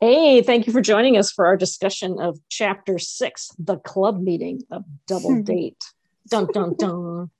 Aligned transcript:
Hey, 0.00 0.42
thank 0.42 0.68
you 0.68 0.72
for 0.72 0.80
joining 0.80 1.16
us 1.16 1.32
for 1.32 1.46
our 1.46 1.56
discussion 1.56 2.20
of 2.20 2.38
chapter 2.48 3.00
six, 3.00 3.50
the 3.58 3.78
club 3.78 4.20
meeting 4.20 4.62
of 4.70 4.84
double 5.08 5.34
hmm. 5.34 5.42
date. 5.42 5.82
dun 6.30 6.46
dun 6.52 6.76
dun. 6.76 7.30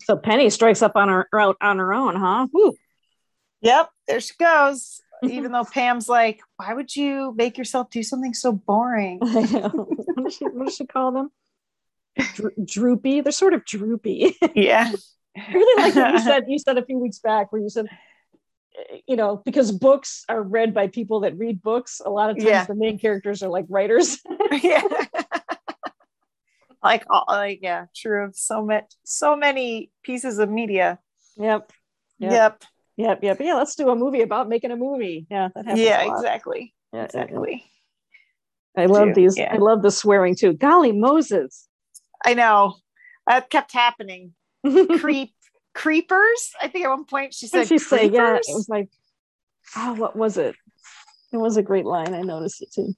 so 0.00 0.16
Penny 0.18 0.50
strikes 0.50 0.82
up 0.82 0.94
on 0.94 1.08
her 1.08 1.26
out 1.34 1.56
on 1.62 1.78
her 1.78 1.94
own, 1.94 2.16
huh? 2.16 2.48
Woo. 2.52 2.74
Yep, 3.62 3.88
there 4.06 4.20
she 4.20 4.34
goes. 4.38 5.00
Even 5.22 5.52
though 5.52 5.64
Pam's 5.64 6.06
like, 6.08 6.40
why 6.58 6.74
would 6.74 6.94
you 6.94 7.32
make 7.34 7.56
yourself 7.56 7.88
do 7.88 8.02
something 8.02 8.34
so 8.34 8.52
boring? 8.52 9.18
What 10.16 10.24
does 10.24 10.34
she, 10.34 10.44
what 10.44 10.66
does 10.66 10.76
she 10.76 10.86
call 10.86 11.12
them? 11.12 11.30
Dro- 12.34 12.50
droopy. 12.62 13.20
They're 13.20 13.32
sort 13.32 13.54
of 13.54 13.64
droopy. 13.64 14.36
Yeah. 14.54 14.92
I 15.36 15.52
really 15.52 15.82
like 15.82 15.94
what 15.94 16.12
you 16.12 16.18
said. 16.20 16.44
You 16.48 16.58
said 16.58 16.78
a 16.78 16.84
few 16.84 16.98
weeks 16.98 17.18
back 17.18 17.52
where 17.52 17.60
you 17.60 17.68
said, 17.68 17.86
you 19.06 19.16
know, 19.16 19.40
because 19.44 19.72
books 19.72 20.24
are 20.28 20.42
read 20.42 20.74
by 20.74 20.88
people 20.88 21.20
that 21.20 21.36
read 21.38 21.62
books. 21.62 22.00
A 22.04 22.10
lot 22.10 22.30
of 22.30 22.36
times 22.36 22.48
Yeah. 22.48 22.64
the 22.64 22.74
main 22.74 22.98
characters 22.98 23.42
are 23.42 23.48
like 23.48 23.66
writers. 23.68 24.18
yeah. 24.62 24.82
like 26.82 27.04
all 27.10 27.24
like 27.28 27.60
yeah, 27.62 27.86
true 27.94 28.24
of 28.24 28.36
so 28.36 28.64
much 28.64 28.84
so 29.04 29.36
many 29.36 29.90
pieces 30.02 30.38
of 30.38 30.50
media. 30.50 30.98
yep. 31.36 31.72
Yep. 32.18 32.32
Yep. 32.32 32.64
Yep. 32.96 33.22
Yep. 33.22 33.40
Yeah. 33.40 33.54
Let's 33.54 33.74
do 33.74 33.90
a 33.90 33.96
movie 33.96 34.22
about 34.22 34.48
making 34.48 34.70
a 34.70 34.76
movie. 34.76 35.26
Yeah. 35.30 35.48
That 35.54 35.66
happens. 35.66 35.80
Yeah, 35.84 36.14
exactly. 36.14 36.74
Yeah, 36.92 36.98
yeah, 36.98 37.00
yeah. 37.00 37.04
Exactly. 37.04 37.64
I 38.78 38.86
love 38.86 39.08
Too, 39.08 39.14
these. 39.14 39.38
yeah. 39.38 39.52
I 39.52 39.56
love 39.58 39.82
the 39.82 39.90
swearing 39.90 40.34
too. 40.34 40.52
Golly 40.52 40.92
Moses. 40.92 41.66
I 42.24 42.34
know. 42.34 42.76
That 43.26 43.50
kept 43.50 43.72
happening. 43.72 44.32
Creep 44.98 45.32
creepers. 45.76 46.52
I 46.60 46.68
think 46.68 46.84
at 46.84 46.88
one 46.90 47.04
point 47.04 47.34
she 47.34 47.46
said 47.46 47.68
she 47.68 47.78
say? 47.78 48.08
Yeah, 48.08 48.36
it 48.36 48.42
was 48.48 48.68
like, 48.68 48.88
oh, 49.76 49.94
what 49.94 50.16
was 50.16 50.36
it? 50.38 50.54
It 51.32 51.36
was 51.36 51.56
a 51.56 51.62
great 51.62 51.84
line. 51.84 52.14
I 52.14 52.22
noticed 52.22 52.62
it 52.62 52.72
too. 52.72 52.94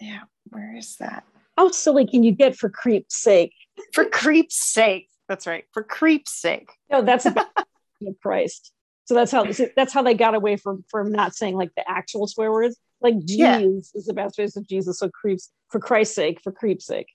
yeah, 0.00 0.20
where 0.50 0.76
is 0.76 0.96
that? 0.96 1.24
Oh, 1.56 1.66
how 1.66 1.70
silly 1.70 2.06
can 2.06 2.22
you 2.22 2.32
get 2.32 2.56
for 2.56 2.68
creep's 2.68 3.16
sake? 3.16 3.52
For 3.92 4.04
creep's 4.04 4.56
sake. 4.62 5.08
That's 5.28 5.46
right. 5.46 5.64
For 5.72 5.82
creep's 5.82 6.32
sake. 6.32 6.68
No, 6.90 7.02
that's 7.02 7.26
about 7.26 7.46
Christ. 8.22 8.72
So 9.06 9.14
that's 9.14 9.30
how 9.32 9.46
that's 9.76 9.92
how 9.92 10.02
they 10.02 10.14
got 10.14 10.34
away 10.34 10.56
from 10.56 10.84
from 10.90 11.12
not 11.12 11.34
saying 11.34 11.56
like 11.56 11.70
the 11.76 11.88
actual 11.88 12.26
swear 12.26 12.50
words. 12.50 12.76
Like 13.00 13.18
Jesus 13.24 13.38
Yeah. 13.38 13.60
is 13.60 14.06
the 14.06 14.14
best 14.14 14.38
way 14.38 14.44
of 14.44 14.68
Jesus. 14.68 14.98
So 14.98 15.08
creeps 15.08 15.50
for 15.68 15.78
Christ's 15.78 16.14
sake, 16.16 16.40
for 16.42 16.52
creep's 16.52 16.86
sake. 16.86 17.08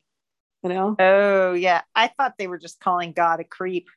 You 0.64 0.70
know? 0.70 0.96
Oh 1.00 1.54
yeah. 1.54 1.82
I 1.96 2.08
thought 2.08 2.34
they 2.38 2.48
were 2.48 2.58
just 2.60 2.80
calling 2.80 3.12
God 3.12 3.40
a 3.40 3.44
creep. 3.44 3.90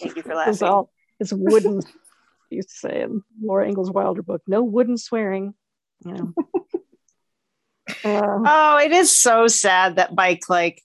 Thank 0.00 0.16
you 0.16 0.22
for 0.22 0.42
it's 0.46 0.62
all 0.62 0.90
it's 1.20 1.32
wooden 1.32 1.80
to 1.80 2.62
say 2.68 3.02
in 3.02 3.22
Laura 3.42 3.66
Ingalls 3.66 3.90
Wilder 3.90 4.22
book, 4.22 4.42
no 4.46 4.62
wooden 4.62 4.96
swearing. 4.96 5.54
You 6.04 6.12
know. 6.12 6.34
Uh, 8.04 8.38
Oh, 8.44 8.78
it 8.82 8.92
is 8.92 9.16
so 9.16 9.46
sad 9.46 9.96
that 9.96 10.14
Mike 10.14 10.48
like 10.48 10.82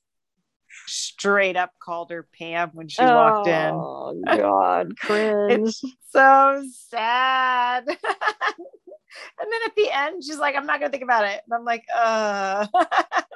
straight 0.87 1.55
up 1.55 1.71
called 1.79 2.11
her 2.11 2.27
Pam 2.37 2.71
when 2.73 2.87
she 2.87 3.03
walked 3.03 3.47
in. 3.47 3.73
Oh 3.73 4.21
God, 4.25 4.97
cringe. 4.99 5.75
So 6.11 6.63
sad. 6.89 7.87
and 7.87 7.97
then 7.97 9.61
at 9.65 9.75
the 9.75 9.89
end, 9.91 10.23
she's 10.23 10.37
like, 10.37 10.55
I'm 10.55 10.65
not 10.65 10.79
gonna 10.79 10.91
think 10.91 11.03
about 11.03 11.25
it. 11.25 11.41
And 11.45 11.53
I'm 11.53 11.65
like, 11.65 11.85
uh 11.95 12.67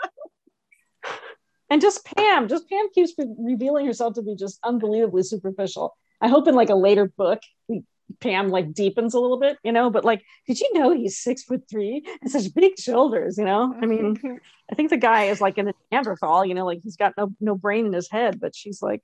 and 1.72 1.81
just 1.81 2.03
Pam, 2.05 2.50
just 2.50 2.69
Pam 2.69 2.89
keeps 2.94 3.14
re- 3.17 3.33
revealing 3.39 3.86
herself 3.86 4.16
to 4.16 4.22
be 4.22 4.36
just 4.36 4.59
unbelievably 4.61 5.23
superficial. 5.23 5.95
I 6.19 6.27
hope 6.27 6.47
in 6.50 6.53
like 6.53 6.69
a 6.69 6.75
later 6.75 7.05
book, 7.17 7.39
we, 7.69 7.83
Pam 8.19 8.50
like 8.50 8.73
deepens 8.73 9.14
a 9.14 9.19
little 9.19 9.39
bit, 9.39 9.58
you 9.64 9.72
know. 9.72 9.89
But 9.89 10.03
like, 10.03 10.22
did 10.45 10.59
you 10.59 10.69
know 10.73 10.92
he's 10.92 11.17
six 11.17 11.44
foot 11.44 11.64
three 11.72 12.03
and 12.22 12.30
such 12.30 12.53
big 12.53 12.77
shoulders? 12.77 13.38
You 13.38 13.45
know, 13.45 13.73
I 13.81 13.86
mean, 13.86 14.17
mm-hmm. 14.17 14.36
I 14.69 14.75
think 14.75 14.89
the 14.89 14.97
guy 14.97 15.23
is 15.23 15.39
like 15.39 15.58
an 15.58 15.71
Neanderthal, 15.92 16.45
you 16.45 16.54
know, 16.54 16.65
like 16.65 16.81
he's 16.83 16.98
got 16.98 17.14
no 17.17 17.33
no 17.39 17.55
brain 17.55 17.86
in 17.86 17.93
his 17.93 18.11
head. 18.11 18.42
But 18.42 18.54
she's 18.54 18.81
like, 18.81 19.02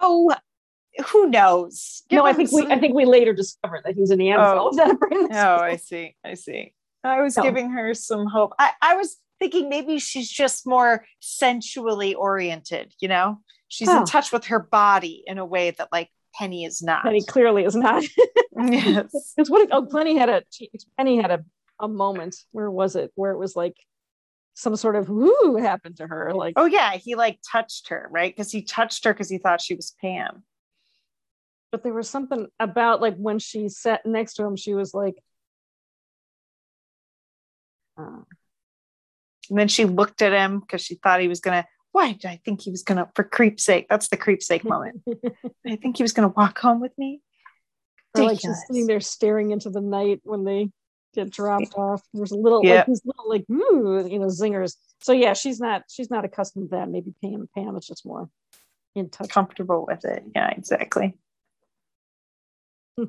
oh, 0.00 0.34
who 1.08 1.28
knows? 1.28 2.02
no, 2.10 2.24
I 2.24 2.32
think 2.32 2.50
we 2.50 2.66
I 2.66 2.80
think 2.80 2.94
we 2.94 3.04
later 3.04 3.34
discovered 3.34 3.82
that 3.84 3.94
he's 3.94 4.10
a 4.10 4.16
Neanderthal. 4.16 4.68
Oh. 4.68 4.70
without 4.70 4.90
a 4.90 4.94
brain 4.94 5.24
in 5.24 5.28
his 5.28 5.36
Oh. 5.36 5.56
I 5.56 5.76
see. 5.76 6.16
I 6.24 6.32
see. 6.32 6.72
I 7.04 7.20
was 7.20 7.36
No. 7.36 7.42
giving 7.42 7.70
her 7.70 7.92
some 7.92 8.26
hope. 8.26 8.52
I, 8.58 8.70
I 8.80 8.96
was 8.96 9.18
thinking 9.40 9.68
maybe 9.68 9.98
she's 9.98 10.30
just 10.30 10.66
more 10.66 11.04
sensually 11.18 12.14
oriented, 12.14 12.94
you 13.00 13.08
know? 13.08 13.40
She's 13.68 13.88
Oh. 13.88 13.98
in 14.00 14.04
touch 14.04 14.30
with 14.32 14.44
her 14.46 14.58
body 14.60 15.24
in 15.26 15.38
a 15.38 15.44
way 15.46 15.70
that 15.72 15.88
like 15.90 16.10
Penny 16.34 16.64
is 16.64 16.80
not. 16.82 17.02
Penny 17.04 17.22
clearly 17.24 17.64
is 17.64 17.74
not. 17.74 18.04
yes. 18.56 19.32
Because 19.36 19.50
what? 19.50 19.68
Oh, 19.72 19.86
Penny 19.86 20.16
had 20.16 20.28
a 20.28 20.42
Penny 20.96 21.16
had 21.20 21.30
a 21.32 21.44
a 21.80 21.88
moment. 21.88 22.36
Where 22.52 22.70
was 22.70 22.94
it? 22.94 23.10
Where 23.14 23.32
it 23.32 23.38
was 23.38 23.56
like 23.56 23.74
some 24.54 24.76
sort 24.76 24.96
of 24.96 25.08
woo 25.08 25.56
happened 25.56 25.96
to 25.96 26.06
her. 26.06 26.32
Like 26.34 26.54
Oh 26.56 26.66
yeah, 26.66 26.92
he 26.92 27.14
like 27.14 27.38
touched 27.50 27.88
her, 27.88 28.08
right? 28.12 28.30
Because 28.34 28.52
he 28.52 28.62
touched 28.62 29.04
her 29.04 29.12
because 29.14 29.30
he 29.30 29.38
thought 29.38 29.60
she 29.62 29.74
was 29.74 29.94
Pam. 30.00 30.42
but 31.72 31.82
there 31.84 31.94
was 31.94 32.10
something 32.10 32.48
about 32.58 33.00
like 33.00 33.16
when 33.16 33.38
she 33.38 33.68
sat 33.68 34.04
next 34.04 34.34
to 34.34 34.42
him, 34.44 34.56
she 34.56 34.74
was 34.74 34.92
like, 34.92 35.14
uh, 37.98 38.22
And 39.50 39.58
then 39.58 39.68
she 39.68 39.84
looked 39.84 40.22
at 40.22 40.32
him 40.32 40.60
because 40.60 40.80
she 40.80 40.94
thought 40.94 41.20
he 41.20 41.28
was 41.28 41.40
gonna. 41.40 41.66
Why 41.92 42.12
did 42.12 42.24
I 42.26 42.40
think 42.44 42.60
he 42.62 42.70
was 42.70 42.82
gonna? 42.84 43.10
For 43.16 43.24
creep's 43.24 43.64
sake, 43.64 43.86
that's 43.90 44.08
the 44.08 44.16
creep's 44.16 44.46
sake 44.46 44.64
moment. 44.64 45.02
I 45.66 45.76
think 45.76 45.96
he 45.96 46.02
was 46.04 46.12
gonna 46.12 46.28
walk 46.28 46.58
home 46.58 46.80
with 46.80 46.96
me. 46.96 47.20
or 48.16 48.22
like 48.24 48.40
she's 48.40 48.62
sitting 48.68 48.86
there 48.86 49.00
staring 49.00 49.50
into 49.50 49.70
the 49.70 49.80
night 49.80 50.20
when 50.22 50.44
they 50.44 50.70
get 51.14 51.30
dropped 51.30 51.74
off. 51.74 52.02
There's 52.14 52.30
a 52.30 52.36
little 52.36 52.64
Yeah. 52.64 52.76
like 52.76 52.86
these 52.86 53.02
little 53.04 53.28
like 53.28 53.44
ooh, 53.50 54.06
you 54.08 54.20
know 54.20 54.26
zingers. 54.26 54.76
So 55.02 55.12
yeah, 55.12 55.32
she's 55.34 55.58
not 55.58 55.82
she's 55.90 56.10
not 56.10 56.24
accustomed 56.24 56.70
to 56.70 56.76
that. 56.76 56.88
Maybe 56.88 57.12
Pam 57.22 57.48
Pam 57.56 57.76
is 57.76 57.86
just 57.86 58.06
more 58.06 58.28
in 58.94 59.10
touch. 59.10 59.28
comfortable 59.28 59.84
with 59.86 60.04
it. 60.04 60.22
Yeah, 60.34 60.50
exactly. 60.50 61.14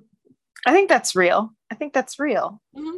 I 0.65 0.71
think 0.71 0.89
that's 0.89 1.15
real. 1.15 1.53
I 1.71 1.75
think 1.75 1.93
that's 1.93 2.17
real. 2.19 2.61
Mhm. 2.75 2.97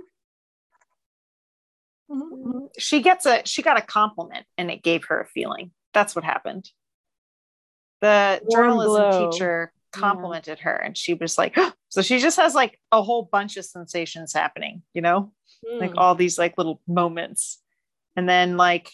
Mhm, 2.13 2.31
mhm. 2.45 2.67
She 2.77 3.01
gets 3.01 3.25
a 3.25 3.41
she 3.45 3.61
got 3.61 3.77
a 3.77 3.81
compliment 3.81 4.45
and 4.57 4.69
it 4.69 4.83
gave 4.83 5.05
her 5.05 5.21
a 5.21 5.27
feeling. 5.27 5.71
That's 5.93 6.15
what 6.15 6.23
happened. 6.23 6.69
The 8.01 8.41
Warm 8.45 8.63
journalism 8.69 9.09
glow. 9.09 9.31
teacher 9.31 9.73
Yeah. 9.95 9.99
complimented 9.99 10.59
her 10.59 10.75
and 10.75 10.97
she 10.97 11.13
was 11.13 11.37
like 11.37 11.55
so 11.89 12.01
she 12.01 12.17
just 12.19 12.37
has 12.37 12.55
like 12.55 12.79
a 12.91 13.01
whole 13.01 13.29
bunch 13.31 13.57
of 13.57 13.65
sensations 13.65 14.33
happening, 14.33 14.81
you 14.93 15.01
know? 15.01 15.31
Like 15.79 15.91
Mm. 15.91 15.97
all 15.97 16.15
these 16.15 16.37
like 16.37 16.57
little 16.57 16.81
moments. 16.87 17.61
And 18.15 18.27
then 18.27 18.57
like 18.57 18.91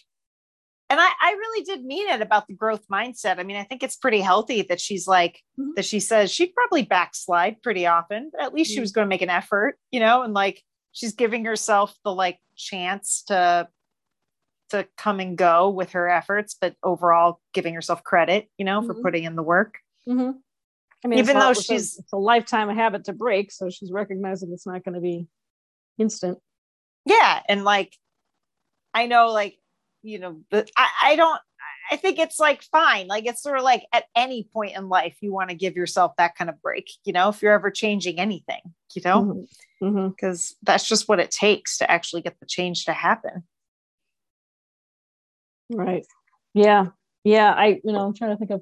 and 0.92 1.00
I, 1.00 1.08
I 1.22 1.32
really 1.34 1.64
did 1.66 1.86
mean 1.86 2.10
it 2.10 2.20
about 2.22 2.48
the 2.48 2.56
growth 2.56 2.88
mindset. 2.92 3.38
I 3.40 3.44
mean, 3.44 3.58
I 3.58 3.64
think 3.64 3.84
it's 3.84 3.96
pretty 3.96 4.22
healthy 4.22 4.64
that 4.64 4.82
she's 4.82 5.06
like, 5.08 5.40
Mhm. 5.60 5.76
that 5.76 5.86
she 5.86 6.00
says 6.00 6.32
she'd 6.32 6.54
probably 6.56 6.82
backslide 6.82 7.62
pretty 7.62 7.86
often, 7.86 8.32
but 8.32 8.42
at 8.42 8.56
least 8.56 8.72
she 8.72 8.78
Mhm. 8.78 8.82
was 8.82 8.92
going 8.92 9.06
to 9.06 9.10
make 9.10 9.22
an 9.22 9.30
effort, 9.30 9.78
you 9.92 10.00
know, 10.00 10.24
and 10.24 10.34
like 10.34 10.64
she's 10.92 11.14
giving 11.14 11.46
herself 11.46 11.96
the 12.04 12.14
like 12.14 12.40
chance 12.56 13.24
to 13.28 13.68
to 14.70 14.88
come 14.98 15.20
and 15.20 15.36
go 15.38 15.70
with 15.70 15.94
her 15.94 16.08
efforts, 16.08 16.56
but 16.60 16.76
overall 16.84 17.42
giving 17.54 17.74
herself 17.74 18.04
credit, 18.04 18.48
you 18.58 18.64
know, 18.66 18.84
for 18.84 18.94
Mhm. 18.94 19.02
putting 19.02 19.24
in 19.24 19.36
the 19.36 19.42
work. 19.42 19.80
Mhm. 20.08 20.40
I 21.04 21.08
mean, 21.08 21.18
Even 21.20 21.40
though 21.40 21.50
it's 21.50 21.62
a- 21.62 21.64
she's- 21.64 21.98
it's 21.98 22.14
a 22.14 22.18
lifetime 22.18 22.70
habit 22.70 23.06
to 23.06 23.14
break, 23.14 23.52
so 23.52 23.70
she's 23.72 23.92
recognizing 23.92 24.52
it's 24.54 24.68
not 24.68 24.84
going 24.84 24.94
to 24.94 25.02
be 25.02 25.28
instant. 25.98 26.38
Yeah. 27.06 27.42
And 27.50 27.64
like, 27.64 27.98
I 28.94 29.08
know, 29.08 29.32
like, 29.32 29.60
you 30.04 30.20
know, 30.20 30.44
but 30.52 30.70
I, 30.78 30.90
I 31.04 31.16
don't, 31.16 31.42
I 31.92 31.96
think 31.96 32.20
it's 32.20 32.40
like 32.40 32.62
fine. 32.64 33.08
Like, 33.08 33.26
it's 33.26 33.42
sort 33.42 33.58
of 33.58 33.64
like 33.64 33.84
at 33.92 34.06
any 34.16 34.48
point 34.54 34.76
in 34.78 34.90
life, 34.90 35.18
you 35.22 35.34
want 35.34 35.50
to 35.50 35.56
give 35.56 35.76
yourself 35.76 36.14
that 36.18 36.36
kind 36.36 36.50
of 36.50 36.62
break, 36.62 36.90
you 37.04 37.14
know, 37.14 37.30
if 37.30 37.42
you're 37.42 37.54
ever 37.54 37.72
changing 37.72 38.20
anything, 38.20 38.62
you 38.94 39.02
know, 39.04 39.24
Mhm. 39.24 39.48
Mhm. 39.82 40.10
because 40.10 40.56
that's 40.62 40.88
just 40.88 41.08
what 41.08 41.20
it 41.20 41.32
takes 41.32 41.80
to 41.80 41.90
actually 41.90 42.22
get 42.22 42.40
the 42.40 42.46
change 42.46 42.86
to 42.86 42.94
happen. 42.94 43.48
Right. 45.70 46.06
Yeah. 46.54 46.88
Yeah. 47.24 47.54
I, 47.54 47.80
you 47.84 47.92
know, 47.94 48.06
I'm 48.06 48.14
trying 48.14 48.32
to 48.32 48.38
think 48.38 48.52
of. 48.52 48.62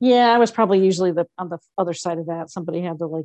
Yeah, 0.00 0.32
I 0.34 0.38
was 0.38 0.50
probably 0.50 0.84
usually 0.84 1.12
the 1.12 1.26
on 1.38 1.48
the 1.48 1.58
other 1.78 1.94
side 1.94 2.18
of 2.18 2.26
that. 2.26 2.50
Somebody 2.50 2.82
had 2.82 2.98
to 2.98 3.06
like, 3.06 3.24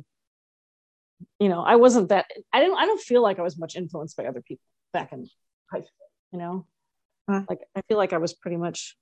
you 1.38 1.48
know, 1.50 1.62
I 1.62 1.76
wasn't 1.76 2.08
that. 2.08 2.26
I 2.52 2.60
didn't. 2.60 2.78
I 2.78 2.86
don't 2.86 3.00
feel 3.00 3.22
like 3.22 3.38
I 3.38 3.42
was 3.42 3.58
much 3.58 3.76
influenced 3.76 4.16
by 4.16 4.24
other 4.26 4.40
people 4.40 4.64
back 4.92 5.12
in 5.12 5.28
high 5.70 5.80
school. 5.80 6.06
You 6.32 6.38
know, 6.38 6.66
Like 7.28 7.60
I 7.76 7.82
feel 7.88 7.96
like 7.96 8.12
I 8.12 8.18
was 8.18 8.34
pretty 8.34 8.56
much 8.56 8.96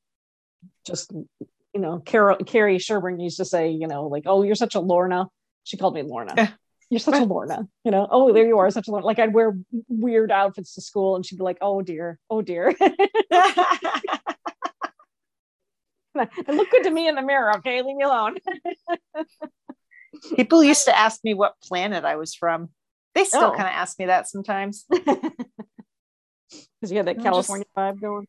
just, 0.87 1.12
you 1.12 1.81
know, 1.81 1.99
Carol 2.00 2.37
Carrie 2.44 2.78
Sherburne 2.78 3.19
used 3.20 3.38
to 3.38 3.44
say, 3.44 3.70
you 3.70 3.87
know, 3.88 4.06
like, 4.06 4.25
oh, 4.26 4.43
you're 4.43 4.55
such 4.55 4.75
a 4.75 4.81
Lorna. 4.81 5.28
She 5.64 5.76
called 5.76 5.94
me 5.94 6.02
Lorna. 6.02 6.34
Yeah. 6.37 6.50
You're 6.90 7.00
such 7.00 7.14
a 7.20 7.25
Lorna, 7.25 7.69
you 7.84 7.90
know. 7.93 8.08
Oh, 8.11 8.32
there 8.32 8.46
you 8.46 8.58
are, 8.58 8.69
such 8.70 8.88
a 8.88 8.90
Lorna. 8.90 9.06
Like 9.06 9.19
I'd 9.20 9.32
wear 9.32 9.56
weird 9.88 10.32
outfits 10.32 10.75
to 10.75 10.81
school, 10.81 11.14
and 11.14 11.25
she'd 11.25 11.38
be 11.38 11.44
like, 11.44 11.58
"Oh 11.61 11.82
dear, 11.82 12.19
oh 12.28 12.43
dear." 12.43 12.75
and 16.14 16.56
look 16.56 16.70
good 16.70 16.82
to 16.84 16.90
me 16.90 17.06
in 17.08 17.14
the 17.14 17.22
mirror, 17.22 17.56
okay? 17.58 17.82
Leave 17.82 17.94
me 17.96 18.02
alone. 18.02 18.37
People 20.37 20.64
used 20.64 20.84
to 20.87 20.96
ask 20.99 21.22
me 21.22 21.34
what 21.34 21.55
planet 21.62 22.05
I 22.05 22.17
was 22.17 22.34
from. 22.34 22.70
They 23.14 23.25
still 23.25 23.44
Oh. 23.44 23.50
kind 23.52 23.69
of 23.69 23.75
ask 23.75 23.99
me 23.99 24.06
that 24.06 24.28
sometimes. 24.28 24.84
because 26.50 26.91
you 26.91 26.97
had 26.97 27.06
that 27.06 27.23
California 27.23 27.67
vibe 27.76 28.00
going. 28.00 28.26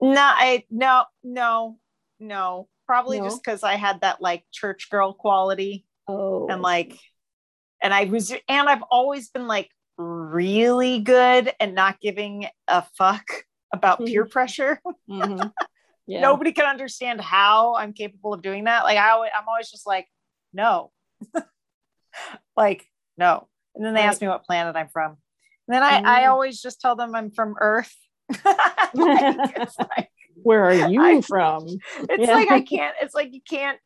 No, 0.00 0.20
I 0.20 0.64
no, 0.70 1.04
no, 1.22 1.78
no. 2.20 2.68
Probably 2.86 3.18
No? 3.18 3.24
just 3.24 3.42
because 3.42 3.62
I 3.62 3.74
had 3.74 4.00
that 4.00 4.22
like 4.22 4.44
church 4.52 4.88
girl 4.90 5.12
quality 5.12 5.84
Oh, 6.06 6.46
and 6.48 6.62
like 6.62 6.98
and 7.82 7.92
I 7.92 8.04
was 8.04 8.30
and 8.30 8.68
I've 8.68 8.82
always 8.90 9.28
been 9.28 9.46
like 9.46 9.70
really 9.98 11.00
good 11.00 11.52
and 11.60 11.74
not 11.74 12.00
giving 12.00 12.46
a 12.66 12.82
fuck 12.96 13.24
about 13.72 13.98
peer 13.98 14.24
pressure. 14.24 14.80
Mhm. 15.10 15.52
yeah. 16.06 16.20
Nobody 16.20 16.52
can 16.52 16.64
understand 16.66 17.20
how 17.20 17.74
I'm 17.74 17.92
capable 17.92 18.32
of 18.32 18.42
doing 18.42 18.64
that. 18.64 18.84
Like 18.84 18.96
I, 18.98 19.10
I'm 19.12 19.48
always 19.48 19.70
just 19.70 19.86
like, 19.86 20.06
no, 20.52 20.90
like 22.56 22.86
no. 23.16 23.48
And 23.74 23.84
then 23.84 23.94
they 23.94 24.02
ask 24.02 24.20
me 24.20 24.28
what 24.28 24.44
planet 24.44 24.76
I'm 24.76 24.88
from. 24.88 25.18
Then 25.68 25.82
I, 25.82 26.00
I 26.04 26.20
Mm. 26.22 26.30
always 26.30 26.60
just 26.60 26.80
tell 26.80 26.96
them 26.96 27.14
I'm 27.14 27.30
from 27.30 27.54
Earth. 27.60 27.94
Like, 28.94 29.54
like, 29.78 30.08
Where 30.42 30.64
are 30.64 30.88
you 30.90 31.02
I- 31.02 31.20
from? 31.20 31.66
it's 32.08 32.18
Yeah. 32.26 32.34
like 32.34 32.50
I 32.50 32.60
can't. 32.74 32.96
It's 33.02 33.14
like 33.14 33.32
you 33.32 33.40
can't. 33.48 33.78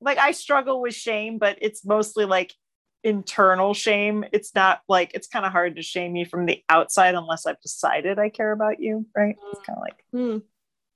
Like 0.00 0.18
I 0.18 0.30
struggle 0.30 0.80
with 0.80 0.94
shame, 0.94 1.38
but 1.38 1.58
it's 1.60 1.84
mostly 1.84 2.24
like 2.24 2.54
internal 3.02 3.74
shame. 3.74 4.24
It's 4.32 4.54
not 4.54 4.80
like 4.88 5.10
it's 5.14 5.26
kind 5.26 5.44
of 5.44 5.50
hard 5.50 5.74
to 5.76 5.82
shame 5.82 6.14
you 6.14 6.24
from 6.24 6.46
the 6.46 6.62
outside 6.68 7.16
unless 7.16 7.46
I've 7.46 7.60
decided 7.60 8.18
I 8.20 8.28
care 8.28 8.52
about 8.52 8.80
you, 8.80 9.06
right? 9.16 9.36
It's 9.52 9.60
kind 9.60 9.76
of 9.76 9.82
like 9.82 10.04
Hmm. 10.12 10.38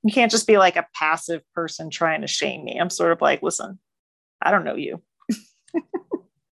you 0.04 0.12
can't 0.12 0.30
just 0.30 0.46
be 0.46 0.56
like 0.56 0.76
a 0.76 0.86
passive 0.94 1.42
person 1.52 1.90
trying 1.90 2.20
to 2.20 2.28
shame 2.28 2.64
me. 2.64 2.78
I'm 2.78 2.90
sort 2.90 3.10
of 3.12 3.20
like, 3.20 3.42
listen, 3.42 3.80
I 4.40 4.52
don't 4.52 4.64
know 4.64 4.76
you. 4.76 5.02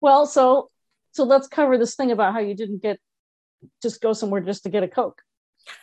Well, 0.00 0.26
so 0.26 0.70
so 1.12 1.24
let's 1.24 1.46
cover 1.48 1.76
this 1.78 1.94
thing 1.94 2.10
about 2.10 2.32
how 2.32 2.40
you 2.40 2.54
didn't 2.54 2.82
get 2.82 2.98
just 3.82 4.00
go 4.00 4.12
somewhere 4.12 4.40
just 4.40 4.62
to 4.64 4.68
get 4.68 4.82
a 4.82 4.88
coke. 4.88 5.22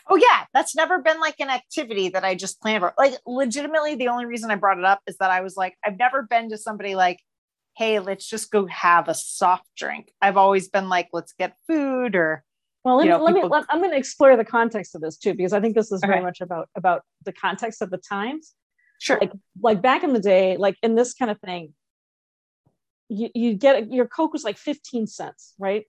Oh 0.10 0.16
yeah, 0.16 0.46
that's 0.54 0.76
never 0.76 1.00
been 1.00 1.20
like 1.20 1.36
an 1.40 1.50
activity 1.50 2.10
that 2.10 2.24
I 2.24 2.36
just 2.36 2.62
planned 2.62 2.82
for. 2.82 2.94
Like 2.98 3.16
legitimately, 3.26 3.96
the 3.96 4.08
only 4.08 4.26
reason 4.26 4.52
I 4.52 4.56
brought 4.56 4.80
it 4.80 4.86
up 4.86 5.02
is 5.08 5.18
that 5.18 5.32
I 5.32 5.42
was 5.42 5.56
like, 5.56 5.78
I've 5.86 5.98
never 5.98 6.24
been 6.24 6.50
to 6.50 6.58
somebody 6.58 6.96
like, 6.96 7.20
hey, 7.78 8.00
let's 8.00 8.28
just 8.28 8.52
go 8.52 8.66
have 8.66 9.08
a 9.08 9.14
soft 9.14 9.68
drink. 9.78 10.12
I've 10.22 10.38
always 10.38 10.68
been 10.70 10.90
like, 10.90 11.10
let's 11.14 11.34
get 11.34 11.56
food 11.68 12.16
or 12.16 12.44
Well, 12.84 12.98
let 12.98 13.04
me, 13.04 13.10
know, 13.10 13.24
let 13.24 13.34
me 13.36 13.44
let, 13.44 13.66
I'm 13.70 13.80
going 13.80 13.92
to 13.92 13.98
explore 13.98 14.36
the 14.36 14.44
context 14.44 14.96
of 14.96 15.02
this 15.02 15.18
too 15.18 15.34
because 15.36 15.54
I 15.54 15.62
think 15.62 15.76
this 15.76 15.92
is 15.92 16.02
very 16.02 16.22
much 16.22 16.42
about 16.42 16.70
about 16.76 17.04
the 17.24 17.34
context 17.34 17.82
of 17.82 17.92
the 17.92 18.00
times. 18.00 18.54
sure. 19.00 19.20
Like 19.22 19.32
like 19.62 19.82
back 19.82 20.04
in 20.04 20.14
the 20.14 20.20
day, 20.20 20.58
like 20.58 20.76
in 20.82 20.96
this 20.96 21.14
kind 21.14 21.30
of 21.30 21.40
thing, 21.40 21.74
you 23.10 23.30
you 23.36 23.54
get 23.54 23.92
your 23.92 24.08
coke 24.08 24.34
was 24.34 24.44
like 24.44 24.58
15 24.58 25.06
cents, 25.08 25.54
right? 25.60 25.86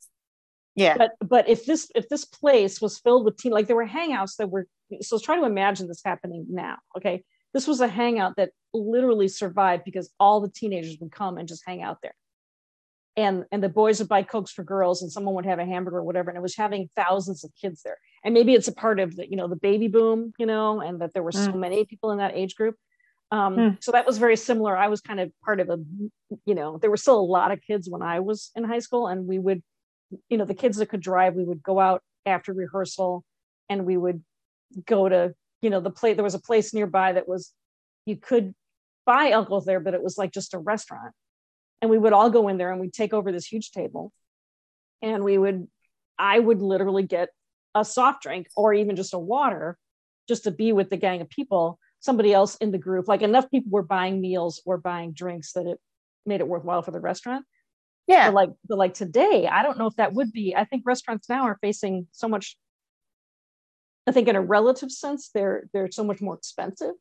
Yeah. 0.78 0.96
but 0.96 1.10
but 1.20 1.48
if 1.48 1.64
this 1.66 1.90
if 1.94 2.08
this 2.08 2.24
place 2.24 2.80
was 2.80 2.98
filled 2.98 3.24
with 3.24 3.36
teen 3.36 3.52
like 3.52 3.66
there 3.66 3.76
were 3.76 3.86
hangouts 3.86 4.36
that 4.36 4.50
were 4.50 4.66
so 5.00 5.18
try 5.18 5.36
to 5.36 5.44
imagine 5.44 5.88
this 5.88 6.02
happening 6.04 6.46
now 6.48 6.76
okay? 6.96 7.22
This 7.54 7.66
was 7.66 7.80
a 7.80 7.88
hangout 7.88 8.36
that 8.36 8.50
literally 8.74 9.28
survived 9.28 9.84
because 9.84 10.10
all 10.20 10.40
the 10.40 10.50
teenagers 10.50 10.98
would 11.00 11.10
come 11.10 11.38
and 11.38 11.48
just 11.48 11.62
hang 11.66 11.82
out 11.82 11.98
there. 12.02 12.14
And 13.16 13.44
and 13.50 13.62
the 13.62 13.68
boys 13.68 13.98
would 13.98 14.08
buy 14.08 14.22
cokes 14.22 14.52
for 14.52 14.62
girls 14.62 15.02
and 15.02 15.10
someone 15.10 15.34
would 15.34 15.46
have 15.46 15.58
a 15.58 15.64
hamburger 15.64 15.98
or 15.98 16.04
whatever 16.04 16.30
and 16.30 16.36
it 16.36 16.42
was 16.42 16.56
having 16.56 16.88
thousands 16.94 17.44
of 17.44 17.50
kids 17.60 17.82
there. 17.82 17.98
And 18.22 18.34
maybe 18.34 18.54
it's 18.54 18.68
a 18.68 18.72
part 18.72 19.00
of 19.00 19.16
the 19.16 19.28
you 19.28 19.36
know 19.36 19.48
the 19.48 19.56
baby 19.56 19.88
boom 19.88 20.32
you 20.38 20.46
know 20.46 20.80
and 20.80 21.00
that 21.00 21.14
there 21.14 21.22
were 21.22 21.32
so 21.32 21.52
many 21.52 21.84
people 21.84 22.12
in 22.12 22.18
that 22.18 22.36
age 22.36 22.54
group. 22.54 22.76
Um, 23.30 23.56
Mm. 23.56 23.82
so 23.82 23.92
that 23.92 24.06
was 24.06 24.18
very 24.18 24.36
similar. 24.36 24.76
I 24.76 24.88
was 24.88 25.00
kind 25.00 25.20
of 25.20 25.32
part 25.44 25.60
of 25.60 25.68
a 25.68 25.78
you 26.44 26.54
know 26.54 26.78
there 26.78 26.90
were 26.90 26.96
still 26.96 27.18
a 27.18 27.32
lot 27.38 27.50
of 27.50 27.60
kids 27.60 27.88
when 27.88 28.02
i 28.02 28.20
was 28.20 28.50
in 28.54 28.64
high 28.64 28.78
school 28.78 29.06
and 29.06 29.26
we 29.26 29.38
would 29.38 29.62
you 30.28 30.38
know 30.38 30.44
the 30.44 30.54
kids 30.54 30.78
that 30.78 30.88
could 30.88 31.00
drive 31.00 31.34
we 31.34 31.44
would 31.44 31.62
go 31.62 31.78
out 31.78 32.02
after 32.26 32.52
rehearsal 32.52 33.24
and 33.68 33.84
we 33.84 33.96
would 33.96 34.22
go 34.86 35.08
to 35.08 35.34
you 35.62 35.70
know 35.70 35.80
the 35.80 35.90
place 35.90 36.16
there 36.16 36.24
was 36.24 36.34
a 36.34 36.40
place 36.40 36.72
nearby 36.72 37.12
that 37.12 37.28
was 37.28 37.52
you 38.06 38.16
could 38.16 38.54
buy 39.08 39.30
alcohol 39.30 39.62
there 39.62 39.80
but 39.80 39.94
it 39.94 40.02
was 40.02 40.18
like 40.18 40.32
just 40.32 40.54
a 40.54 40.58
restaurant. 40.58 41.14
And 41.80 41.90
we 41.90 41.98
would 41.98 42.12
all 42.12 42.28
go 42.28 42.48
in 42.48 42.58
there 42.58 42.70
and 42.70 42.80
we'd 42.80 42.92
take 42.92 43.14
over 43.14 43.30
this 43.32 43.46
huge 43.46 43.70
table. 43.70 44.12
And 45.02 45.24
we 45.24 45.38
would 45.38 45.66
i 46.18 46.38
would 46.38 46.60
literally 46.60 47.04
get 47.04 47.28
a 47.74 47.84
soft 47.84 48.22
drink 48.22 48.48
or 48.56 48.74
even 48.74 48.96
just 48.96 49.14
a 49.14 49.18
water 49.18 49.78
just 50.28 50.44
to 50.44 50.50
be 50.50 50.72
with 50.72 50.90
the 50.90 50.96
gang 50.96 51.20
of 51.20 51.30
people. 51.30 51.78
Somebody 52.00 52.32
else 52.32 52.56
in 52.56 52.70
the 52.70 52.78
group 52.78 53.08
like 53.08 53.22
enough 53.22 53.50
people 53.50 53.70
were 53.70 53.82
buying 53.82 54.20
meals 54.20 54.60
or 54.66 54.76
buying 54.76 55.12
drinks 55.12 55.52
that 55.52 55.66
it 55.66 55.78
made 56.26 56.40
it 56.40 56.48
worthwhile 56.48 56.82
for 56.82 56.90
the 56.90 57.00
restaurant 57.00 57.44
yeah. 58.08 58.28
but 58.28 58.34
like 58.34 58.50
but 58.68 58.78
like 58.78 58.94
today 58.94 59.46
i 59.46 59.62
don't 59.62 59.78
know 59.78 59.86
if 59.86 59.94
that 59.96 60.12
would 60.14 60.32
be 60.32 60.56
i 60.56 60.64
think 60.64 60.82
restaurants 60.84 61.28
now 61.28 61.42
are 61.44 61.58
facing 61.60 62.06
so 62.12 62.26
much 62.28 62.56
i 64.06 64.12
think 64.12 64.26
in 64.26 64.34
a 64.36 64.40
relative 64.40 64.90
sense 64.90 65.30
they're 65.34 65.68
they're 65.72 65.90
so 65.90 66.02
much 66.02 66.20
more 66.20 66.34
expensive 66.34 66.94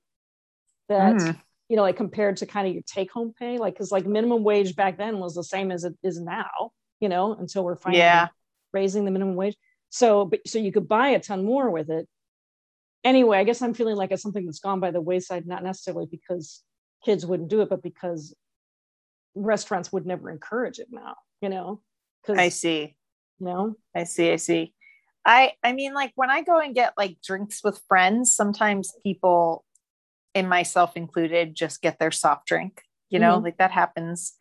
that 0.89 1.15
Mm. 1.15 1.39
you 1.69 1.75
know 1.75 1.81
like 1.81 1.98
compared 1.98 2.38
to 2.38 2.45
kind 2.45 2.68
of 2.68 2.74
your 2.74 2.83
take 2.86 3.12
home 3.12 3.33
pay 3.38 3.57
like 3.57 3.74
because 3.74 3.92
like 3.92 4.06
minimum 4.06 4.44
wage 4.44 4.75
back 4.75 4.98
then 4.98 5.19
was 5.19 5.33
the 5.36 5.44
same 5.44 5.71
as 5.71 5.83
it 5.83 5.95
is 6.04 6.19
now 6.19 6.71
you 7.00 7.10
know 7.10 7.33
until 7.33 7.63
we're 7.63 7.75
finally 7.75 8.00
Yeah. 8.00 8.27
raising 8.74 9.03
the 9.06 9.12
minimum 9.12 9.36
wage 9.36 9.56
so 9.89 10.25
but 10.25 10.39
so 10.48 10.60
you 10.60 10.71
could 10.71 10.88
buy 10.88 11.10
a 11.10 11.19
ton 11.19 11.44
more 11.45 11.69
with 11.71 11.89
it 11.89 12.07
anyway 13.03 13.38
i 13.39 13.44
guess 13.44 13.62
i'm 13.62 13.74
feeling 13.74 13.95
like 13.95 14.12
it's 14.12 14.21
something 14.21 14.45
that's 14.45 14.60
gone 14.60 14.80
by 14.80 14.92
the 14.92 15.01
wayside 15.01 15.45
not 15.48 15.63
necessarily 15.63 16.06
because 16.10 16.63
kids 17.06 17.25
wouldn't 17.25 17.50
do 17.50 17.62
it 17.62 17.69
but 17.69 17.81
because 17.83 18.33
restaurants 19.38 19.92
would 19.92 20.06
never 20.06 20.30
encourage 20.30 20.80
it 20.80 20.88
now 20.92 21.16
you 21.42 21.50
know 21.50 21.81
because 22.22 22.39
I 22.39 22.50
see. 22.50 22.95
you 23.39 23.45
know 23.45 23.75
I 23.95 24.04
see. 24.04 24.31
I 24.31 24.36
see. 24.38 24.74
I 25.25 25.54
I 25.63 25.74
mean, 25.74 25.94
like 25.94 26.12
when 26.16 26.30
I 26.30 26.42
go 26.42 26.60
and 26.60 26.74
get 26.75 26.94
like 26.98 27.18
drinks 27.22 27.62
with 27.63 27.81
friends, 27.88 28.31
sometimes 28.34 28.94
people, 29.04 29.66
and 30.34 30.48
myself 30.50 30.95
included, 30.95 31.54
just 31.56 31.81
get 31.81 32.00
their 32.00 32.12
soft 32.12 32.48
drink. 32.48 32.81
You 33.10 33.19
know, 33.19 33.39
Mhm. 33.39 33.44
like 33.44 33.57
that 33.57 33.72
happens. 33.72 34.34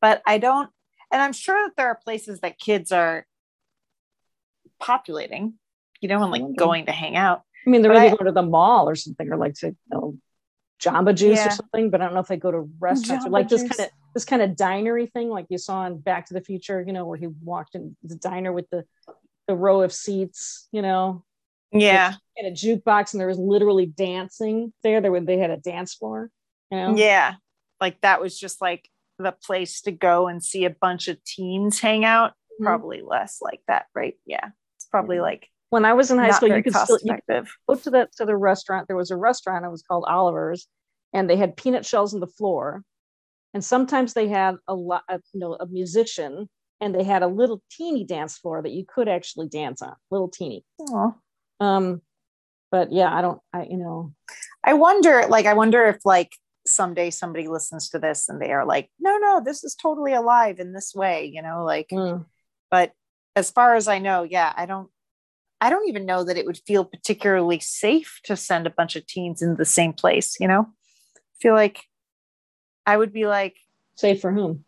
But 0.00 0.22
I 0.26 0.38
don't, 0.38 0.70
and 1.12 1.20
I'm 1.22 1.32
sure 1.32 1.58
that 1.66 1.74
there 1.76 1.88
are 1.88 1.96
places 2.04 2.40
that 2.40 2.58
kids 2.58 2.92
are 2.92 3.26
populating. 4.80 5.54
You 6.00 6.08
know, 6.08 6.22
and 6.22 6.30
like 6.30 6.54
going 6.56 6.86
to 6.86 6.92
hang 6.92 7.16
out. 7.16 7.42
i 7.66 7.70
mean 7.70 7.82
they're 7.82 7.92
maybe 7.92 8.14
going 8.16 8.26
to 8.26 8.32
the 8.32 8.42
mall 8.42 8.88
or 8.88 8.94
something 8.94 9.28
or 9.32 9.36
like 9.36 9.54
to 9.54 9.68
you 9.68 9.76
know 9.90 10.16
jamba 10.80 11.12
juice 11.12 11.38
Yeah. 11.38 11.48
or 11.48 11.50
something 11.50 11.90
but 11.90 12.00
i 12.00 12.04
don't 12.04 12.14
know 12.14 12.20
if 12.20 12.28
they 12.28 12.36
go 12.36 12.52
to 12.52 12.70
restaurants 12.78 13.26
or 13.26 13.30
Jamba 13.30 13.32
like 13.32 13.48
this 13.48 13.62
kind 13.62 13.80
of 13.80 13.90
this 14.14 14.24
kind 14.24 14.42
of 14.42 14.56
dinery 14.56 15.06
thing 15.06 15.28
like 15.28 15.46
you 15.48 15.58
saw 15.58 15.86
in 15.86 15.98
back 15.98 16.26
to 16.26 16.34
the 16.34 16.40
future 16.40 16.82
you 16.86 16.92
know 16.92 17.04
where 17.04 17.18
he 17.18 17.26
walked 17.42 17.74
in 17.74 17.96
the 18.02 18.16
diner 18.16 18.52
with 18.52 18.68
the 18.70 18.84
the 19.46 19.54
row 19.54 19.82
of 19.82 19.92
seats 19.92 20.68
you 20.72 20.82
know 20.82 21.24
Yeah. 21.72 22.14
and 22.36 22.46
a 22.46 22.50
jukebox 22.52 23.12
and 23.12 23.20
there 23.20 23.28
was 23.28 23.38
literally 23.38 23.86
dancing 23.86 24.72
there 24.82 25.00
there 25.00 25.18
they 25.20 25.38
had 25.38 25.50
a 25.50 25.56
dance 25.56 25.94
floor 25.94 26.30
you 26.70 26.78
know 26.78 26.94
Yeah. 26.96 27.34
Like 27.80 28.00
that 28.00 28.20
was 28.20 28.38
just 28.38 28.60
like 28.60 28.88
the 29.20 29.32
place 29.32 29.82
to 29.82 29.92
go 29.92 30.26
and 30.28 30.42
see 30.42 30.64
a 30.64 30.70
bunch 30.70 31.06
of 31.08 31.22
teens 31.24 31.78
hang 31.80 32.04
out. 32.04 32.32
Mhm. 32.60 32.64
Probably 32.64 33.02
less 33.02 33.38
like 33.40 33.60
that, 33.68 33.86
right? 33.94 34.16
Yeah. 34.26 34.48
It's 34.76 34.86
probably 34.86 35.16
Yeah. 35.16 35.22
like 35.22 35.48
when 35.70 35.84
i 35.84 35.92
was 35.92 36.10
in 36.10 36.18
high 36.18 36.30
school 36.30 36.48
you 36.48 36.62
could 36.62 36.74
still 36.74 36.98
you 37.04 37.12
effective. 37.12 37.48
go 37.68 37.74
to 37.76 37.90
the 37.90 38.08
to 38.16 38.24
the 38.24 38.36
restaurant. 38.36 38.86
There 38.88 38.96
was 38.96 39.10
a 39.12 39.16
restaurant. 39.16 39.64
It 39.64 39.70
was 39.70 39.82
called 39.82 40.04
Oliver's, 40.08 40.66
and 41.12 41.28
they 41.30 41.36
had 41.36 41.56
peanut 41.56 41.84
shells 41.86 42.14
on 42.14 42.20
the 42.20 42.26
floor. 42.26 42.82
And 43.54 43.64
sometimes 43.64 44.14
they 44.14 44.28
had 44.28 44.56
a 44.66 44.74
lot, 44.74 45.04
of, 45.08 45.22
you 45.32 45.40
know, 45.40 45.54
a 45.54 45.66
musician, 45.66 46.48
and 46.80 46.94
they 46.94 47.04
had 47.04 47.22
a 47.22 47.28
little 47.28 47.62
teeny 47.70 48.04
dance 48.04 48.38
floor 48.38 48.62
that 48.62 48.72
you 48.72 48.84
could 48.86 49.08
actually 49.08 49.48
dance 49.48 49.82
on, 49.82 49.94
little 50.10 50.28
teeny. 50.28 50.64
Aw. 50.80 51.12
Um, 51.60 52.02
but 52.70 52.92
yeah, 52.92 53.12
I 53.12 53.22
don't, 53.22 53.40
I 53.52 53.64
you 53.64 53.78
know, 53.78 54.12
I 54.62 54.74
wonder, 54.74 55.26
like, 55.28 55.46
I 55.46 55.54
wonder 55.54 55.86
if 55.86 56.04
like 56.04 56.30
someday 56.66 57.10
somebody 57.10 57.48
listens 57.48 57.88
to 57.90 57.98
this 57.98 58.28
and 58.28 58.40
they 58.40 58.52
are 58.52 58.66
like, 58.66 58.90
no, 59.00 59.16
no, 59.16 59.42
this 59.44 59.64
is 59.64 59.74
totally 59.74 60.12
alive 60.12 60.60
in 60.60 60.72
this 60.72 60.94
way, 60.94 61.24
you 61.24 61.42
know, 61.42 61.64
like, 61.64 61.88
mm, 61.90 62.24
but 62.70 62.92
as 63.34 63.50
far 63.50 63.74
as 63.74 63.88
I 63.88 63.98
know, 63.98 64.22
yeah, 64.22 64.52
I 64.56 64.66
don't, 64.66 64.90
I 65.60 65.70
don't 65.70 65.88
even 65.88 66.06
know 66.06 66.22
that 66.22 66.36
it 66.36 66.46
would 66.46 66.60
feel 66.66 66.84
particularly 66.84 67.58
safe 67.58 68.20
to 68.24 68.36
send 68.36 68.66
a 68.66 68.70
bunch 68.70 68.94
of 68.94 69.06
teens 69.06 69.42
in 69.42 69.56
the 69.56 69.64
same 69.64 69.92
place, 69.92 70.36
you 70.38 70.46
know, 70.46 70.68
I 70.68 71.36
feel 71.40 71.54
like 71.54 71.87
I 72.88 72.96
would 72.96 73.12
be 73.12 73.26
like, 73.26 73.56
safe 73.96 74.20
for 74.20 74.32
whom 74.32 74.64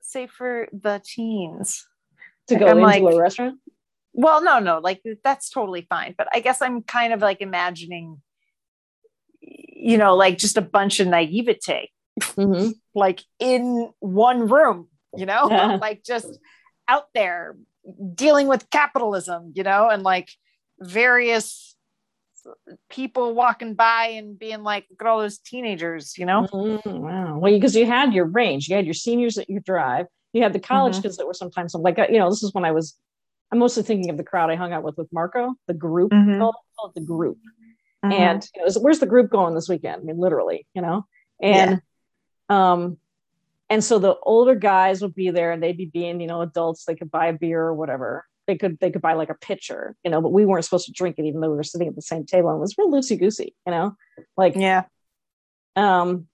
safe 0.00 0.30
for 0.30 0.68
the 0.72 1.00
teens. 1.02 1.86
to 2.48 2.54
Like, 2.54 2.60
go 2.60 2.66
I'm 2.66 2.78
into 2.78 3.06
like- 3.06 3.14
a 3.14 3.18
restaurant. 3.18 3.58
Well, 4.12 4.42
no, 4.42 4.58
no, 4.58 4.78
like 4.78 5.00
that's 5.24 5.48
totally 5.48 5.86
fine. 5.88 6.14
But 6.18 6.28
I 6.34 6.40
guess 6.40 6.60
I'm 6.60 6.82
kind 6.82 7.12
of 7.14 7.20
like 7.22 7.40
imagining, 7.40 8.20
you 9.40 9.96
know, 9.96 10.14
like 10.14 10.36
just 10.38 10.56
a 10.58 10.60
bunch 10.76 11.00
of 11.00 11.06
naivete 11.08 11.90
Mhm. 12.20 12.74
like 12.94 13.20
in 13.38 13.90
one 14.00 14.48
room, 14.48 14.88
you 15.16 15.24
know, 15.24 15.48
Yeah. 15.50 15.76
like 15.80 16.04
just 16.04 16.38
out 16.88 17.06
there 17.14 17.56
dealing 18.14 18.48
with 18.48 18.68
capitalism, 18.70 19.52
you 19.54 19.62
know, 19.62 19.88
and 19.88 20.02
like 20.02 20.28
various 20.78 21.71
people 22.88 23.34
walking 23.34 23.74
by 23.74 24.06
and 24.16 24.38
being 24.38 24.62
like, 24.62 24.86
look 24.90 25.02
at 25.02 25.06
all 25.06 25.20
those 25.20 25.38
teenagers, 25.38 26.16
you 26.18 26.26
know? 26.26 26.46
Mm, 26.52 27.00
wow. 27.00 27.38
Well, 27.38 27.52
because 27.52 27.74
you 27.76 27.86
had 27.86 28.12
your 28.14 28.24
range, 28.26 28.68
you 28.68 28.76
had 28.76 28.84
your 28.86 28.94
seniors 28.94 29.38
at 29.38 29.48
your 29.50 29.60
drive, 29.60 30.06
You 30.34 30.42
had 30.42 30.52
the 30.54 30.60
college 30.60 30.96
Mhm. 30.96 31.02
kids 31.02 31.16
that 31.18 31.26
were 31.26 31.34
sometimes 31.34 31.74
like 31.74 31.98
uh, 31.98 32.06
you 32.08 32.18
know 32.18 32.30
this 32.30 32.42
is 32.42 32.54
when 32.54 32.64
I 32.64 32.72
was. 32.72 32.98
I'm 33.50 33.58
mostly 33.58 33.82
thinking 33.82 34.08
of 34.08 34.16
the 34.16 34.24
crowd 34.24 34.48
I 34.50 34.54
hung 34.54 34.72
out 34.72 34.82
with 34.82 34.96
with 34.96 35.12
Marco, 35.12 35.54
the 35.66 35.74
group. 35.74 36.10
Mhm. 36.10 36.38
Call, 36.38 36.54
it, 36.88 36.94
the 36.94 37.02
group. 37.04 37.36
Mhm. 38.02 38.12
And 38.12 38.48
you 38.54 38.62
know, 38.62 38.66
is- 38.66 38.78
where's 38.78 38.98
the 38.98 39.06
group 39.06 39.30
going 39.30 39.54
this 39.54 39.68
weekend? 39.68 40.00
I 40.00 40.04
mean, 40.04 40.16
literally, 40.18 40.66
you 40.74 40.80
know. 40.80 41.04
And 41.42 41.82
um, 42.48 42.96
and 43.68 43.84
so 43.84 43.98
the 43.98 44.16
older 44.22 44.54
guys 44.54 45.02
would 45.02 45.14
be 45.14 45.30
there, 45.30 45.52
and 45.52 45.62
they'd 45.62 45.76
be 45.76 45.84
being 45.84 46.18
you 46.20 46.26
know 46.28 46.40
adults. 46.40 46.86
They 46.86 46.94
could 46.94 47.10
buy 47.10 47.26
a 47.26 47.32
beer 47.34 47.60
or 47.60 47.74
whatever. 47.74 48.24
They 48.52 48.58
could 48.58 48.78
they 48.80 48.90
could 48.90 49.00
buy 49.00 49.14
like 49.14 49.30
a 49.30 49.34
pitcher, 49.34 49.96
you 50.04 50.10
know. 50.10 50.20
But 50.20 50.32
we 50.32 50.44
weren't 50.44 50.64
supposed 50.64 50.84
to 50.86 50.92
drink 50.92 51.18
it, 51.18 51.24
even 51.24 51.40
though 51.40 51.48
we 51.50 51.56
were 51.56 51.62
sitting 51.62 51.88
at 51.88 51.94
the 51.96 52.02
same 52.02 52.26
table. 52.26 52.50
And 52.50 52.58
it 52.58 52.60
was 52.60 52.76
real 52.76 52.90
loosey 52.90 53.18
goosey, 53.18 53.54
you 53.66 53.70
know. 53.72 53.96
Like 54.36 54.54
yeah. 54.56 54.82
um, 55.74 56.26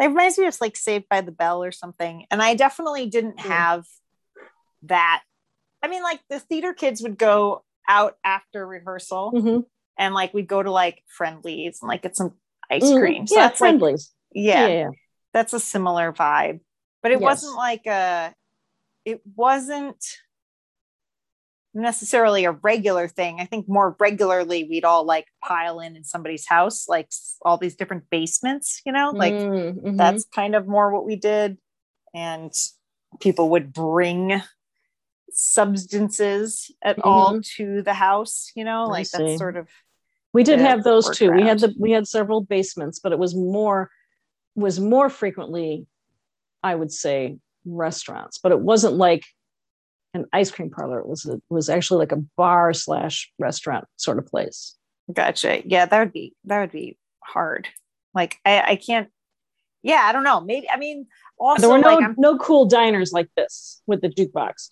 it 0.00 0.08
reminds 0.08 0.36
me 0.36 0.46
of 0.46 0.60
like 0.60 0.76
Saved 0.76 1.08
by 1.08 1.20
the 1.20 1.30
Bell 1.30 1.62
or 1.62 1.70
something. 1.70 2.26
And 2.30 2.42
I 2.42 2.56
definitely 2.56 3.06
didn't 3.06 3.36
Mm. 3.38 3.42
have 3.42 3.84
that. 4.84 5.22
I 5.80 5.86
mean, 5.86 6.02
like 6.02 6.20
the 6.28 6.40
theater 6.40 6.74
kids 6.74 7.02
would 7.02 7.16
go 7.18 7.62
out 7.88 8.16
after 8.24 8.66
rehearsal 8.66 9.30
mhm. 9.32 9.64
and 9.96 10.14
like 10.14 10.34
we'd 10.34 10.48
go 10.48 10.60
to 10.62 10.72
like 10.72 11.02
friendlies 11.06 11.78
and 11.82 11.88
like 11.88 12.02
get 12.02 12.16
some 12.16 12.32
ice 12.68 12.82
Mm, 12.82 12.98
cream. 12.98 13.26
So 13.28 13.36
yeah, 13.36 13.42
that's 13.48 13.60
like, 13.60 13.78
friendlies. 13.78 14.10
yeah, 14.32 14.66
yeah, 14.66 14.74
yeah. 14.74 14.90
that's 15.32 15.52
a 15.52 15.60
similar 15.60 16.12
vibe. 16.12 16.60
But 17.02 17.12
it 17.12 17.20
Yes. 17.20 17.22
wasn't 17.22 17.56
like 17.56 17.86
a, 17.86 18.34
it 19.04 19.20
wasn't 19.36 20.02
necessarily 21.74 22.44
a 22.44 22.52
regular 22.52 23.08
thing. 23.08 23.40
I 23.40 23.46
think 23.46 23.68
more 23.68 23.96
regularly 23.98 24.64
we'd 24.64 24.84
all 24.84 25.04
like 25.04 25.26
pile 25.42 25.80
in 25.80 25.96
in 25.96 26.04
somebody's 26.04 26.46
house, 26.46 26.88
like 26.88 27.10
all 27.42 27.58
these 27.58 27.76
different 27.76 28.08
basements, 28.10 28.80
you 28.86 28.92
know, 28.92 29.10
like 29.10 29.34
Mm, 29.34 29.82
mhm. 29.82 29.96
that's 29.96 30.24
kind 30.24 30.54
of 30.54 30.66
more 30.66 30.90
what 30.92 31.04
we 31.04 31.16
did 31.16 31.58
and 32.14 32.52
people 33.20 33.50
would 33.50 33.72
bring 33.72 34.40
substances 35.30 36.70
at 36.82 36.98
all 37.02 37.40
to 37.42 37.82
the 37.82 37.92
house 37.92 38.52
you 38.54 38.64
know 38.64 38.84
Mm-hmm. 38.84 38.92
Like 38.92 39.10
that's 39.10 39.38
sort 39.38 39.56
of 39.56 39.68
we 40.34 40.42
did 40.42 40.58
have 40.58 40.82
those 40.82 41.16
too. 41.16 41.30
We 41.30 41.42
had 41.42 41.60
the 41.60 41.72
we 41.78 41.92
had 41.92 42.08
several 42.08 42.40
basements, 42.42 42.98
but 42.98 43.12
it 43.12 43.18
was 43.18 43.36
more 43.36 43.88
was 44.56 44.80
more 44.80 45.08
frequently, 45.08 45.86
I 46.62 46.74
would 46.74 46.92
say, 46.92 47.38
restaurants. 47.64 48.38
But 48.38 48.50
it 48.50 48.58
wasn't 48.58 48.94
like 48.94 49.24
an 50.14 50.26
ice 50.32 50.50
cream 50.50 50.70
parlor. 50.70 51.00
It 51.00 51.08
was 51.08 51.26
it 51.26 51.42
was 51.50 51.68
actually 51.68 51.98
like 51.98 52.12
a 52.12 52.22
bar 52.36 52.72
slash 52.72 53.30
restaurant 53.38 53.84
sort 53.96 54.18
of 54.18 54.26
place. 54.26 54.76
gotcha 55.12 55.60
yeah 55.66 55.84
that 55.86 55.98
would 55.98 56.12
be 56.12 56.34
that 56.44 56.60
would 56.60 56.72
be 56.72 56.96
hard 57.22 57.68
like 58.14 58.36
i 58.46 58.60
i 58.72 58.76
can't 58.76 59.08
yeah 59.82 60.02
i 60.08 60.12
don't 60.12 60.24
know 60.24 60.40
maybe 60.40 60.66
i 60.70 60.78
mean 60.78 61.06
also 61.38 61.60
there 61.60 61.70
were 61.70 61.78
no 61.78 61.94
like 61.96 62.16
no 62.18 62.38
cool 62.38 62.64
diners 62.66 63.12
like 63.12 63.28
this 63.36 63.82
with 63.86 64.00
the 64.00 64.08
jukebox. 64.08 64.70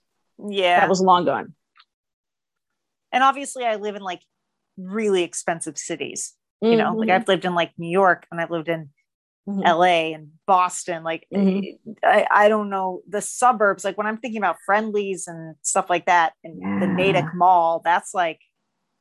yeah 0.49 0.81
That 0.81 0.89
was 0.89 1.01
long 1.03 1.25
gone. 1.27 1.55
and 3.13 3.23
obviously 3.23 3.65
i 3.65 3.77
live 3.77 3.95
in 3.97 4.03
like 4.03 4.23
really 4.79 5.23
expensive 5.23 5.77
cities 5.77 6.33
you 6.63 6.77
know 6.77 6.95
like 6.95 7.09
Mhm. 7.09 7.15
i've 7.15 7.29
lived 7.29 7.45
in 7.45 7.55
like 7.55 7.73
new 7.77 7.91
york 7.91 8.27
and 8.31 8.41
i've 8.41 8.51
lived 8.51 8.69
in 8.69 8.91
Mhm. 9.49 9.63
LA 9.65 10.15
and 10.15 10.31
Boston. 10.47 11.03
Like, 11.03 11.27
Mhm. 11.33 11.79
I, 12.05 12.27
I 12.31 12.49
don't 12.49 12.71
know 12.71 13.03
the 13.09 13.21
suburbs. 13.21 13.85
Like, 13.85 13.99
when 13.99 14.07
I'm 14.07 14.19
thinking 14.19 14.39
about 14.39 14.57
friendlies 14.65 15.27
and 15.27 15.57
stuff 15.63 15.91
like 15.91 16.07
that, 16.07 16.35
and 16.45 16.81
the 16.81 16.87
Yeah. 16.87 16.93
Natick 16.95 17.25
Mall, 17.35 17.81
that's 17.85 18.15
like 18.15 18.41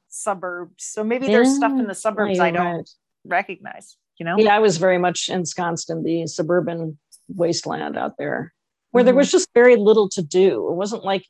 suburbs. 0.09 0.83
So 0.83 1.03
maybe 1.03 1.27
there's 1.27 1.55
stuff 1.55 1.71
in 1.73 1.87
the 1.87 1.95
suburbs 1.95 2.37
Yeah, 2.37 2.43
I 2.45 2.51
don't 2.51 2.65
right. 2.77 2.89
recognize, 3.23 3.97
you 4.17 4.25
know? 4.25 4.37
Yeah, 4.37 4.55
I 4.55 4.59
was 4.59 4.77
very 4.77 4.97
much 4.97 5.29
ensconced 5.29 5.89
in 5.89 6.03
the 6.03 6.25
suburban 6.27 6.97
wasteland 7.29 7.97
out 7.97 8.17
there 8.17 8.53
where 8.91 9.03
there 9.03 9.13
Mhm. 9.13 9.17
was 9.17 9.31
just 9.31 9.47
very 9.53 9.75
little 9.77 10.09
to 10.09 10.21
do. 10.21 10.67
It 10.69 10.75
wasn't 10.75 11.05
like 11.05 11.25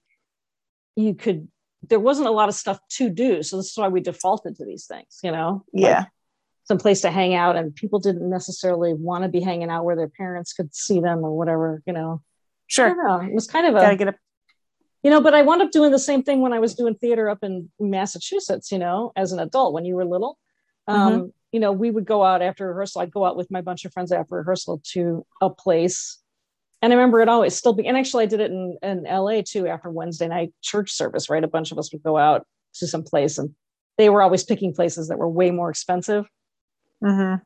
you 0.95 1.13
could, 1.13 1.47
there 1.87 1.99
wasn't 1.99 2.27
a 2.27 2.31
lot 2.31 2.49
of 2.49 2.55
stuff 2.55 2.79
to 2.89 3.09
do. 3.09 3.43
So 3.43 3.57
this 3.57 3.71
is 3.71 3.77
why 3.77 3.87
we 3.87 4.01
defaulted 4.01 4.55
to 4.55 4.65
these 4.65 4.87
things, 4.87 5.19
you 5.23 5.31
know? 5.31 5.63
Like, 5.73 5.83
Yeah. 5.83 6.05
Some 6.63 6.77
place 6.77 7.01
to 7.01 7.11
hang 7.11 7.33
out, 7.33 7.55
and 7.55 7.75
people 7.75 7.99
didn't 7.99 8.29
necessarily 8.29 8.93
want 8.93 9.23
to 9.23 9.29
be 9.29 9.41
hanging 9.41 9.69
out 9.69 9.83
where 9.83 9.95
their 9.95 10.09
parents 10.09 10.53
could 10.53 10.73
see 10.73 10.99
them 10.99 11.19
or 11.19 11.35
whatever, 11.35 11.81
you 11.85 11.93
know? 11.93 12.21
Sure. 12.67 12.95
know. 12.95 13.19
It 13.21 13.33
was 13.33 13.47
kind 13.47 13.67
of 13.67 13.75
a, 13.75 13.79
Gotta 13.79 13.95
get 13.95 14.07
a, 14.09 14.15
you 15.03 15.09
know, 15.09 15.21
but 15.21 15.33
I 15.33 15.41
wound 15.41 15.61
up 15.61 15.71
doing 15.71 15.91
the 15.91 15.99
same 15.99 16.23
thing 16.23 16.41
when 16.41 16.53
I 16.53 16.59
was 16.59 16.75
doing 16.75 16.95
theater 16.95 17.29
up 17.29 17.39
in 17.41 17.71
Massachusetts, 17.79 18.71
you 18.71 18.77
know, 18.77 19.11
as 19.15 19.31
an 19.31 19.39
adult 19.39 19.73
when 19.73 19.85
you 19.85 19.95
were 19.95 20.05
little. 20.05 20.37
Um, 20.87 21.33
You 21.51 21.59
know, 21.59 21.73
we 21.73 21.91
would 21.91 22.05
go 22.05 22.23
out 22.23 22.41
after 22.41 22.67
rehearsal. 22.69 23.01
I'd 23.01 23.11
go 23.11 23.25
out 23.25 23.35
with 23.35 23.51
my 23.51 23.59
bunch 23.59 23.83
of 23.83 23.91
friends 23.91 24.13
after 24.13 24.35
rehearsal 24.35 24.81
to 24.93 25.25
a 25.41 25.49
place. 25.49 26.17
And 26.81 26.93
I 26.93 26.95
remember 26.95 27.19
it 27.19 27.27
always 27.27 27.55
still 27.55 27.73
be, 27.73 27.85
and 27.85 27.97
actually 27.97 28.23
I 28.23 28.27
did 28.27 28.39
it 28.39 28.51
in, 28.51 28.77
in 28.81 29.03
LA 29.03 29.41
too 29.45 29.67
after 29.67 29.89
Wednesday 29.89 30.29
night 30.29 30.53
church 30.61 30.91
service, 30.91 31.29
right? 31.29 31.43
A 31.43 31.49
bunch 31.49 31.73
of 31.73 31.77
us 31.77 31.91
would 31.91 32.03
go 32.03 32.17
out 32.17 32.47
to 32.75 32.87
some 32.87 33.03
place 33.03 33.37
and 33.37 33.53
they 33.97 34.09
were 34.09 34.21
always 34.21 34.45
picking 34.45 34.73
places 34.73 35.09
that 35.09 35.17
were 35.17 35.29
way 35.29 35.51
more 35.51 35.69
expensive 35.69 36.25
Mhm. 37.03 37.41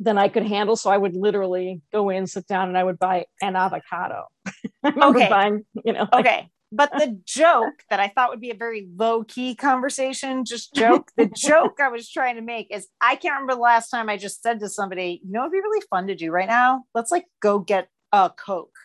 than 0.00 0.16
I 0.18 0.28
could 0.28 0.46
handle. 0.46 0.76
So 0.76 0.90
I 0.90 0.96
would 0.96 1.16
literally 1.16 1.80
go 1.92 2.08
in, 2.10 2.26
sit 2.26 2.46
down, 2.46 2.68
and 2.68 2.78
I 2.78 2.84
would 2.84 2.98
buy 2.98 3.26
an 3.42 3.56
avocado. 3.56 4.26
Okay. 4.84 5.28
buying, 5.28 5.64
you 5.84 5.92
know, 5.92 6.06
like- 6.12 6.26
Okay. 6.26 6.50
But 6.70 6.92
the 6.92 7.18
joke 7.26 7.82
that 7.90 7.98
I 7.98 8.08
thought 8.08 8.28
would 8.30 8.40
be 8.40 8.50
a 8.50 8.54
very 8.54 8.88
low 8.94 9.24
key 9.24 9.54
conversation, 9.54 10.44
just 10.44 10.74
joke, 10.74 11.10
the 11.16 11.26
joke 11.34 11.80
I 11.80 11.88
was 11.88 12.08
trying 12.10 12.36
to 12.36 12.42
make 12.42 12.68
is 12.70 12.86
I 13.00 13.16
can't 13.16 13.32
remember 13.34 13.54
the 13.54 13.60
last 13.60 13.88
time 13.88 14.08
I 14.10 14.16
just 14.18 14.42
said 14.42 14.60
to 14.60 14.68
somebody, 14.68 15.20
you 15.24 15.32
know, 15.32 15.40
it'd 15.40 15.52
be 15.52 15.58
really 15.60 15.84
fun 15.90 16.06
to 16.08 16.14
do 16.14 16.30
right 16.30 16.46
now. 16.48 16.84
Let's 16.94 17.10
like 17.10 17.24
go 17.40 17.58
get 17.58 17.88
a 18.12 18.30
Coke. 18.30 18.76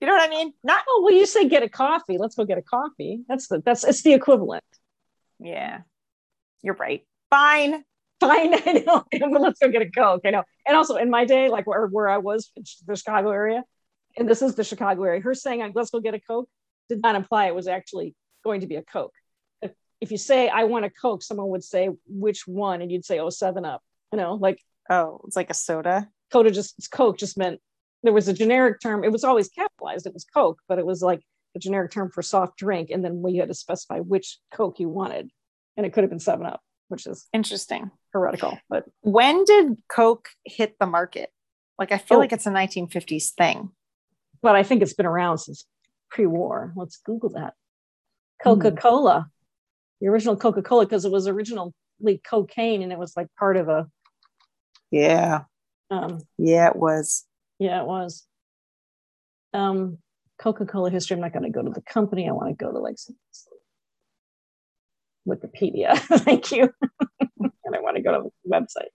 You 0.00 0.06
know 0.06 0.12
what 0.14 0.22
I 0.26 0.30
mean? 0.30 0.52
Not, 0.62 0.84
Oh 0.88 1.00
well, 1.04 1.14
you 1.14 1.24
say 1.26 1.48
get 1.48 1.62
a 1.62 1.68
coffee. 1.68 2.18
Let's 2.18 2.34
go 2.36 2.44
get 2.44 2.58
a 2.58 2.62
coffee. 2.62 3.22
That's 3.26 3.48
the 3.48 3.60
that's 3.64 3.84
it's 3.84 4.02
the 4.02 4.12
equivalent. 4.12 4.64
yeah, 5.38 5.80
you're 6.62 6.74
right. 6.76 7.06
Fine. 7.30 7.84
Fine, 8.20 8.54
I 8.66 8.84
know. 8.86 9.04
Let's 9.38 9.60
go 9.60 9.68
get 9.70 9.82
a 9.82 9.90
coke. 9.90 10.22
I 10.24 10.30
know. 10.30 10.44
And 10.66 10.76
also 10.76 10.96
in 10.96 11.10
my 11.10 11.24
day, 11.24 11.48
like 11.48 11.66
where 11.66 11.86
where 11.86 12.08
I 12.08 12.18
was, 12.18 12.50
in 12.56 12.64
the 12.86 12.96
Chicago 12.96 13.30
area, 13.30 13.64
and 14.16 14.28
this 14.28 14.42
is 14.42 14.54
the 14.54 14.64
Chicago 14.64 15.04
area. 15.04 15.20
Her 15.20 15.34
saying 15.34 15.72
"let's 15.74 15.90
go 15.90 16.00
get 16.00 16.14
a 16.14 16.20
coke" 16.20 16.48
did 16.88 17.02
not 17.02 17.16
imply 17.16 17.46
it 17.46 17.54
was 17.54 17.68
actually 17.68 18.14
going 18.44 18.60
to 18.60 18.66
be 18.66 18.76
a 18.76 18.82
coke. 18.82 19.14
If, 19.62 19.72
if 20.00 20.10
you 20.10 20.18
say 20.18 20.48
"I 20.48 20.64
want 20.64 20.84
a 20.84 20.90
coke," 20.90 21.22
someone 21.22 21.48
would 21.48 21.64
say 21.64 21.88
which 22.06 22.46
one, 22.46 22.82
and 22.82 22.92
you'd 22.92 23.04
say 23.04 23.18
"Oh, 23.18 23.30
Seven 23.30 23.64
Up." 23.64 23.82
You 24.12 24.18
know, 24.18 24.34
like 24.34 24.60
Oh, 24.90 25.20
it's 25.24 25.36
like 25.36 25.50
a 25.50 25.54
soda. 25.54 26.08
Coda 26.32 26.50
just 26.50 26.74
it's 26.76 26.88
Coke 26.88 27.16
just 27.16 27.38
meant 27.38 27.60
there 28.02 28.12
was 28.12 28.28
a 28.28 28.32
generic 28.32 28.80
term. 28.80 29.04
It 29.04 29.12
was 29.12 29.24
always 29.24 29.48
capitalized. 29.48 30.06
It 30.06 30.12
was 30.12 30.24
Coke, 30.24 30.58
but 30.68 30.78
it 30.78 30.86
was 30.86 31.00
like 31.00 31.22
a 31.54 31.60
generic 31.60 31.92
term 31.92 32.10
for 32.10 32.22
soft 32.22 32.58
drink, 32.58 32.90
and 32.90 33.04
then 33.04 33.22
we 33.22 33.36
had 33.36 33.48
to 33.48 33.54
specify 33.54 34.00
which 34.00 34.38
Coke 34.52 34.80
you 34.80 34.88
wanted, 34.88 35.30
and 35.76 35.86
it 35.86 35.92
could 35.92 36.02
have 36.02 36.10
been 36.10 36.18
Seven 36.18 36.46
Up, 36.46 36.60
which 36.88 37.06
is 37.06 37.28
Interesting. 37.32 37.90
Heretical. 38.12 38.58
But 38.68 38.84
When 39.02 39.44
did 39.44 39.78
Coke 39.88 40.28
hit 40.44 40.76
the 40.78 40.86
market? 40.86 41.30
Like, 41.78 41.92
I 41.92 41.98
feel 41.98 42.16
Oh. 42.18 42.20
like 42.20 42.32
it's 42.32 42.46
a 42.46 42.50
1950s 42.50 43.30
thing. 43.30 43.70
but 44.42 44.56
I 44.56 44.62
think 44.62 44.80
it's 44.82 44.94
been 44.94 45.06
around 45.06 45.38
since 45.38 45.66
pre-war. 46.10 46.72
Let's 46.76 46.96
Google 46.98 47.28
that. 47.30 47.54
Coca 48.42 48.72
Cola, 48.72 49.30
the 50.00 50.08
original 50.08 50.34
Coca 50.36 50.62
Cola, 50.62 50.86
because 50.86 51.04
it 51.04 51.12
was 51.12 51.28
originally 51.28 51.72
cocaine, 52.24 52.80
and 52.82 52.90
it 52.90 52.98
was 52.98 53.14
like 53.16 53.28
part 53.38 53.56
of 53.58 53.68
a. 53.68 53.86
Yeah. 54.90 55.42
Um, 55.90 56.20
Yeah, 56.38 56.68
it 56.70 56.76
was. 56.76 57.26
yeah, 57.58 57.82
it 57.82 57.86
was. 57.86 58.26
Um, 59.52 59.98
Coca 60.38 60.64
Cola 60.64 60.88
history. 60.90 61.16
I'm 61.16 61.20
not 61.20 61.32
going 61.34 61.42
to 61.42 61.50
go 61.50 61.62
to 61.62 61.70
the 61.70 61.82
company. 61.82 62.26
I 62.28 62.32
want 62.32 62.48
to 62.48 62.64
go 62.64 62.72
to 62.72 62.78
like 62.78 62.96
some 62.98 63.16
Wikipedia. 65.28 65.98
Thank 66.24 66.50
you. 66.52 66.72
Want 67.90 67.96
to 67.96 68.02
go 68.02 68.22
to 68.22 68.30
the 68.44 68.50
website. 68.50 68.90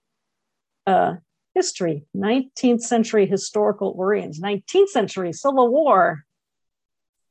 Uh, 0.86 1.16
history 1.54 2.04
19th 2.14 2.82
century 2.82 3.26
historical 3.26 3.94
origins 3.96 4.40
19th 4.40 4.88
century 4.88 5.32
civil 5.32 5.68
war. 5.68 6.24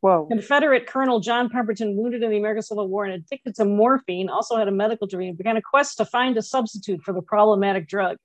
Whoa. 0.01 0.25
confederate 0.25 0.87
colonel 0.87 1.19
john 1.19 1.49
pemberton 1.49 1.95
wounded 1.95 2.23
in 2.23 2.31
the 2.31 2.37
american 2.37 2.63
civil 2.63 2.87
war 2.87 3.05
and 3.05 3.13
addicted 3.13 3.55
to 3.55 3.65
morphine 3.65 4.29
also 4.29 4.57
had 4.57 4.67
a 4.67 4.71
medical 4.71 5.07
degree 5.07 5.29
and 5.29 5.37
began 5.37 5.57
a 5.57 5.61
quest 5.61 5.97
to 5.97 6.05
find 6.05 6.37
a 6.37 6.41
substitute 6.41 7.01
for 7.01 7.13
the 7.13 7.21
problematic 7.21 7.87
drug. 7.87 8.17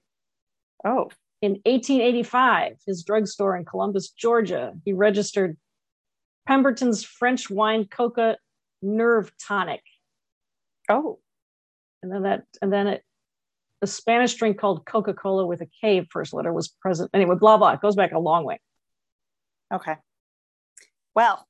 Oh, 0.85 1.11
in 1.43 1.53
1885 1.65 2.79
his 2.87 3.05
drugstore 3.05 3.57
in 3.57 3.65
columbus 3.65 4.11
georgia 4.11 4.73
he 4.85 4.93
registered 4.93 5.57
pemberton's 6.47 7.05
french 7.05 7.51
wine 7.51 7.85
coca 7.85 8.37
nerve 8.83 9.31
tonic. 9.39 9.83
Oh, 10.89 11.19
and 12.03 12.11
then 12.11 12.23
that 12.23 12.45
and 12.63 12.73
then 12.73 12.87
it 12.87 13.05
the 13.81 13.87
spanish 13.87 14.35
drink 14.35 14.59
called 14.59 14.85
coca-cola 14.85 15.47
with 15.47 15.61
a 15.61 15.69
k 15.81 16.07
first 16.11 16.33
letter 16.33 16.53
was 16.53 16.69
present 16.69 17.11
anyway 17.15 17.35
blah 17.35 17.57
blah 17.57 17.73
it 17.73 17.81
goes 17.81 17.97
back 17.97 18.13
a 18.13 18.19
long 18.19 18.45
way 18.45 18.61
okay. 19.73 19.97
Well, 21.15 21.45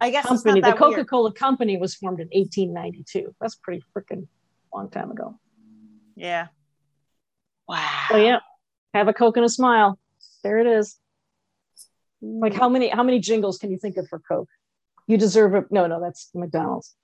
I 0.00 0.10
guess 0.10 0.26
company 0.26 0.60
the 0.60 0.72
coca-cola 0.72 1.32
company 1.32 1.78
was 1.78 1.94
formed 1.94 2.20
in 2.20 2.28
1892 2.28 3.34
that's 3.40 3.56
pretty 3.56 3.82
freaking 3.96 4.26
long 4.74 4.90
time 4.90 5.10
ago 5.10 5.38
Yeah. 6.16 6.48
Wow. 7.68 8.06
so 8.10 8.16
yeah 8.16 8.40
have 8.94 9.08
a 9.08 9.12
coke 9.12 9.36
and 9.36 9.46
a 9.46 9.48
smile 9.48 9.98
there 10.42 10.58
it 10.58 10.66
is 10.66 10.98
Like 12.22 12.52
mm. 12.52 12.58
how 12.58 12.68
many 12.68 12.88
how 12.88 13.02
many 13.02 13.18
jingles 13.18 13.58
can 13.58 13.70
you 13.70 13.78
think 13.78 13.96
of 13.96 14.08
for 14.08 14.20
Coke? 14.20 14.48
You 15.06 15.16
deserve 15.16 15.54
it. 15.54 15.66
No, 15.70 15.86
no, 15.86 16.00
that's 16.00 16.30
McDonald's. 16.34 16.94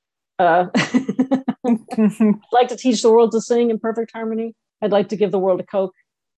Uh, 0.42 0.66
I'd 1.64 2.34
like 2.52 2.68
to 2.68 2.76
teach 2.76 3.02
the 3.02 3.12
world 3.12 3.32
to 3.32 3.40
sing 3.40 3.70
in 3.70 3.78
perfect 3.78 4.10
harmony. 4.12 4.54
I'd 4.82 4.90
like 4.90 5.08
to 5.10 5.16
give 5.16 5.30
the 5.30 5.38
world 5.38 5.60
a 5.60 5.64
Coke 5.64 5.94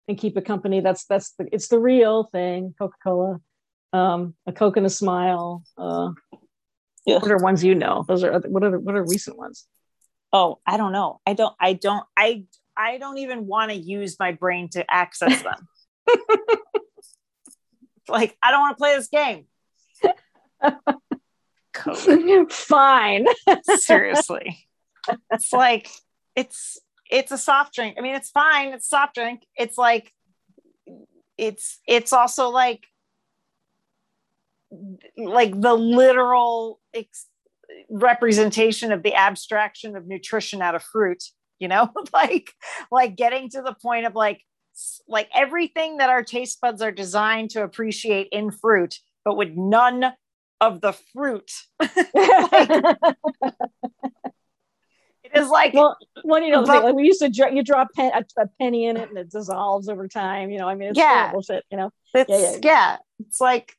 and 0.07 0.19
keep 0.19 0.37
a 0.37 0.43
company. 0.43 0.81
That's 0.81 1.07
that's 1.07 1.31
the 1.39 1.49
it's 1.51 1.69
the 1.69 1.79
real 1.79 2.25
thing. 2.25 2.75
Coca 2.79 2.97
Cola, 3.03 3.41
um, 3.93 4.35
a 4.47 4.53
Coke 4.53 4.77
and 4.77 4.87
a 4.87 4.91
smile. 4.91 5.65
Uh, 5.79 6.11
Yeah. 7.07 7.19
What 7.19 7.31
are 7.31 7.39
ones 7.39 7.65
you 7.65 7.75
know? 7.75 8.05
Those 8.07 8.25
are 8.25 8.41
what 8.41 8.65
are 8.65 8.79
what 8.79 8.95
are 8.95 9.03
recent 9.03 9.39
ones? 9.39 9.67
oh, 10.33 10.59
I 10.67 10.77
don't 10.77 10.93
know. 10.93 11.21
I 11.27 11.33
don't. 11.35 11.55
I 11.59 11.73
don't. 11.75 12.05
I. 12.17 12.45
I 12.77 12.99
don't 12.99 13.19
even 13.19 13.47
want 13.47 13.71
to 13.71 13.77
use 13.77 14.17
my 14.19 14.33
brain 14.33 14.69
to 14.71 14.85
access 14.91 15.43
them. 15.43 15.69
like 18.09 18.37
I 18.43 18.51
don't 18.51 18.61
want 18.61 18.77
to 18.77 18.81
play 18.81 18.97
this 18.97 19.09
game. 19.09 19.47
Coke. 21.75 22.51
Fine. 22.51 23.27
Seriously. 23.77 24.59
It's 25.31 25.53
like 25.53 25.91
it's 26.35 26.81
it's 27.11 27.31
a 27.31 27.37
soft 27.37 27.75
drink. 27.75 27.97
I 27.99 28.01
mean, 28.01 28.15
it's 28.15 28.31
fine. 28.31 28.73
It's 28.73 28.89
soft 28.89 29.17
drink. 29.17 29.43
It's 29.55 29.77
like 29.77 30.11
it's 31.37 31.79
it's 31.87 32.15
also 32.15 32.49
like 32.49 32.87
like 35.19 35.61
the 35.61 35.75
literal 35.75 36.81
ex- 36.95 37.27
representation 37.91 38.93
of 38.93 39.03
the 39.03 39.15
abstraction 39.15 39.95
of 39.95 40.07
nutrition 40.07 40.63
out 40.63 40.75
of 40.75 40.83
fruit 40.83 41.23
you 41.59 41.69
know 41.69 41.91
like 42.13 42.53
like 42.91 43.17
getting 43.17 43.49
to 43.49 43.63
the 43.63 43.75
point 43.83 44.07
of 44.07 44.15
like 44.15 44.41
like 45.09 45.29
everything 45.35 45.99
that 45.99 46.11
our 46.11 46.23
taste 46.23 46.61
buds 46.61 46.83
are 46.83 46.93
designed 46.93 47.51
to 47.51 47.63
appreciate 47.63 48.29
in 48.33 48.51
fruit 48.51 48.99
but 49.25 49.37
with 49.37 49.51
none 49.55 50.13
of 50.61 50.81
the 50.81 50.93
fruit 51.13 51.51
it 51.81 53.07
is 55.35 55.49
like 55.49 55.75
well, 55.75 55.97
well, 56.23 56.43
you 56.43 56.51
know, 56.51 56.61
like 56.63 56.95
we 56.95 57.05
used 57.05 57.21
to, 57.21 57.29
dra- 57.29 57.53
you 57.55 57.63
drop 57.63 57.89
pen, 57.95 58.13
a, 58.15 58.25
a 58.43 58.47
penny 58.61 58.87
in 58.87 58.97
it 58.97 59.09
and 59.09 59.19
it 59.19 59.31
dissolves 59.31 59.89
over 59.89 60.07
time. 60.09 60.51
You 60.51 60.59
know, 60.59 60.69
I 60.69 60.75
mean, 60.75 60.91
it's 60.91 60.99
Yeah. 60.99 61.23
horrible 61.25 61.43
shit. 61.43 61.65
You 61.71 61.77
know, 61.79 61.91
it's, 62.15 62.31
yeah, 62.31 62.39
yeah, 62.39 62.57
yeah. 62.63 62.97
it's 63.27 63.41
like 63.41 63.75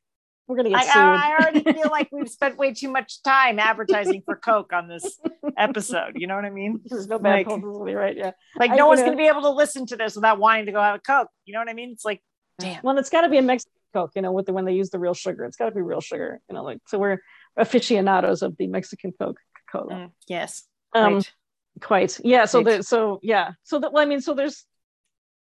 we're 0.48 0.56
gonna 0.56 0.68
get 0.70 0.78
I, 0.78 0.84
sued. 0.84 0.92
I 0.96 1.30
already 1.40 1.72
feel 1.72 1.90
like 1.90 2.08
we've 2.12 2.28
spent 2.28 2.56
way 2.56 2.72
too 2.74 2.90
much 2.90 3.22
time 3.22 3.58
advertising 3.58 4.22
for 4.24 4.36
coke 4.36 4.72
on 4.72 4.86
this 4.86 5.18
episode 5.58 6.12
you 6.14 6.26
know 6.28 6.36
what 6.36 6.44
i 6.44 6.50
mean 6.50 6.80
There's 6.84 7.08
no 7.08 7.18
bad 7.18 7.32
like- 7.38 7.46
publicity, 7.48 7.94
right? 7.94 8.16
Yeah. 8.16 8.30
like 8.56 8.70
I- 8.70 8.76
no 8.76 8.86
one's 8.86 9.00
know- 9.00 9.10
to 9.10 9.16
be 9.16 9.26
able 9.26 9.42
to 9.42 9.50
listen 9.50 9.86
to 9.86 9.96
this 9.96 10.14
without 10.14 10.38
wanting 10.38 10.66
to 10.66 10.72
go 10.72 10.80
have 10.80 10.94
a 10.96 10.98
coke 11.00 11.30
you 11.46 11.52
know 11.52 11.58
what 11.60 11.68
i 11.68 11.72
mean 11.72 11.90
it's 11.90 12.04
like 12.04 12.22
damn 12.60 12.80
Well, 12.84 12.96
it's 12.98 13.10
got 13.10 13.22
to 13.22 13.28
be 13.28 13.38
a 13.38 13.42
Mexican 13.42 13.72
Coke, 13.96 14.12
you 14.14 14.22
know, 14.22 14.32
with 14.32 14.46
the 14.46 14.52
when 14.52 14.64
they 14.66 14.74
use 14.74 14.90
the 14.90 14.98
real 14.98 15.14
sugar. 15.14 15.44
It's 15.44 15.56
got 15.56 15.70
to 15.70 15.74
be 15.74 15.82
real 15.82 16.00
sugar, 16.00 16.40
you 16.48 16.54
know. 16.54 16.64
Like 16.64 16.80
so, 16.86 16.98
we're 16.98 17.18
aficionados 17.56 18.42
of 18.42 18.56
the 18.56 18.66
Mexican 18.66 19.12
Coke 19.18 19.38
Cola. 19.72 19.94
Mm, 19.94 20.10
yes 20.28 20.64
Um, 20.94 21.14
right. 21.14 21.32
quite 21.80 22.20
yeah 22.24 22.44
so 22.46 22.58
Right. 22.58 22.66
there 22.66 22.82
so 22.82 23.20
yeah 23.22 23.52
so 23.62 23.78
that 23.78 23.92
well, 23.92 24.02
i 24.02 24.06
mean 24.06 24.20
so 24.20 24.34
there's 24.34 24.64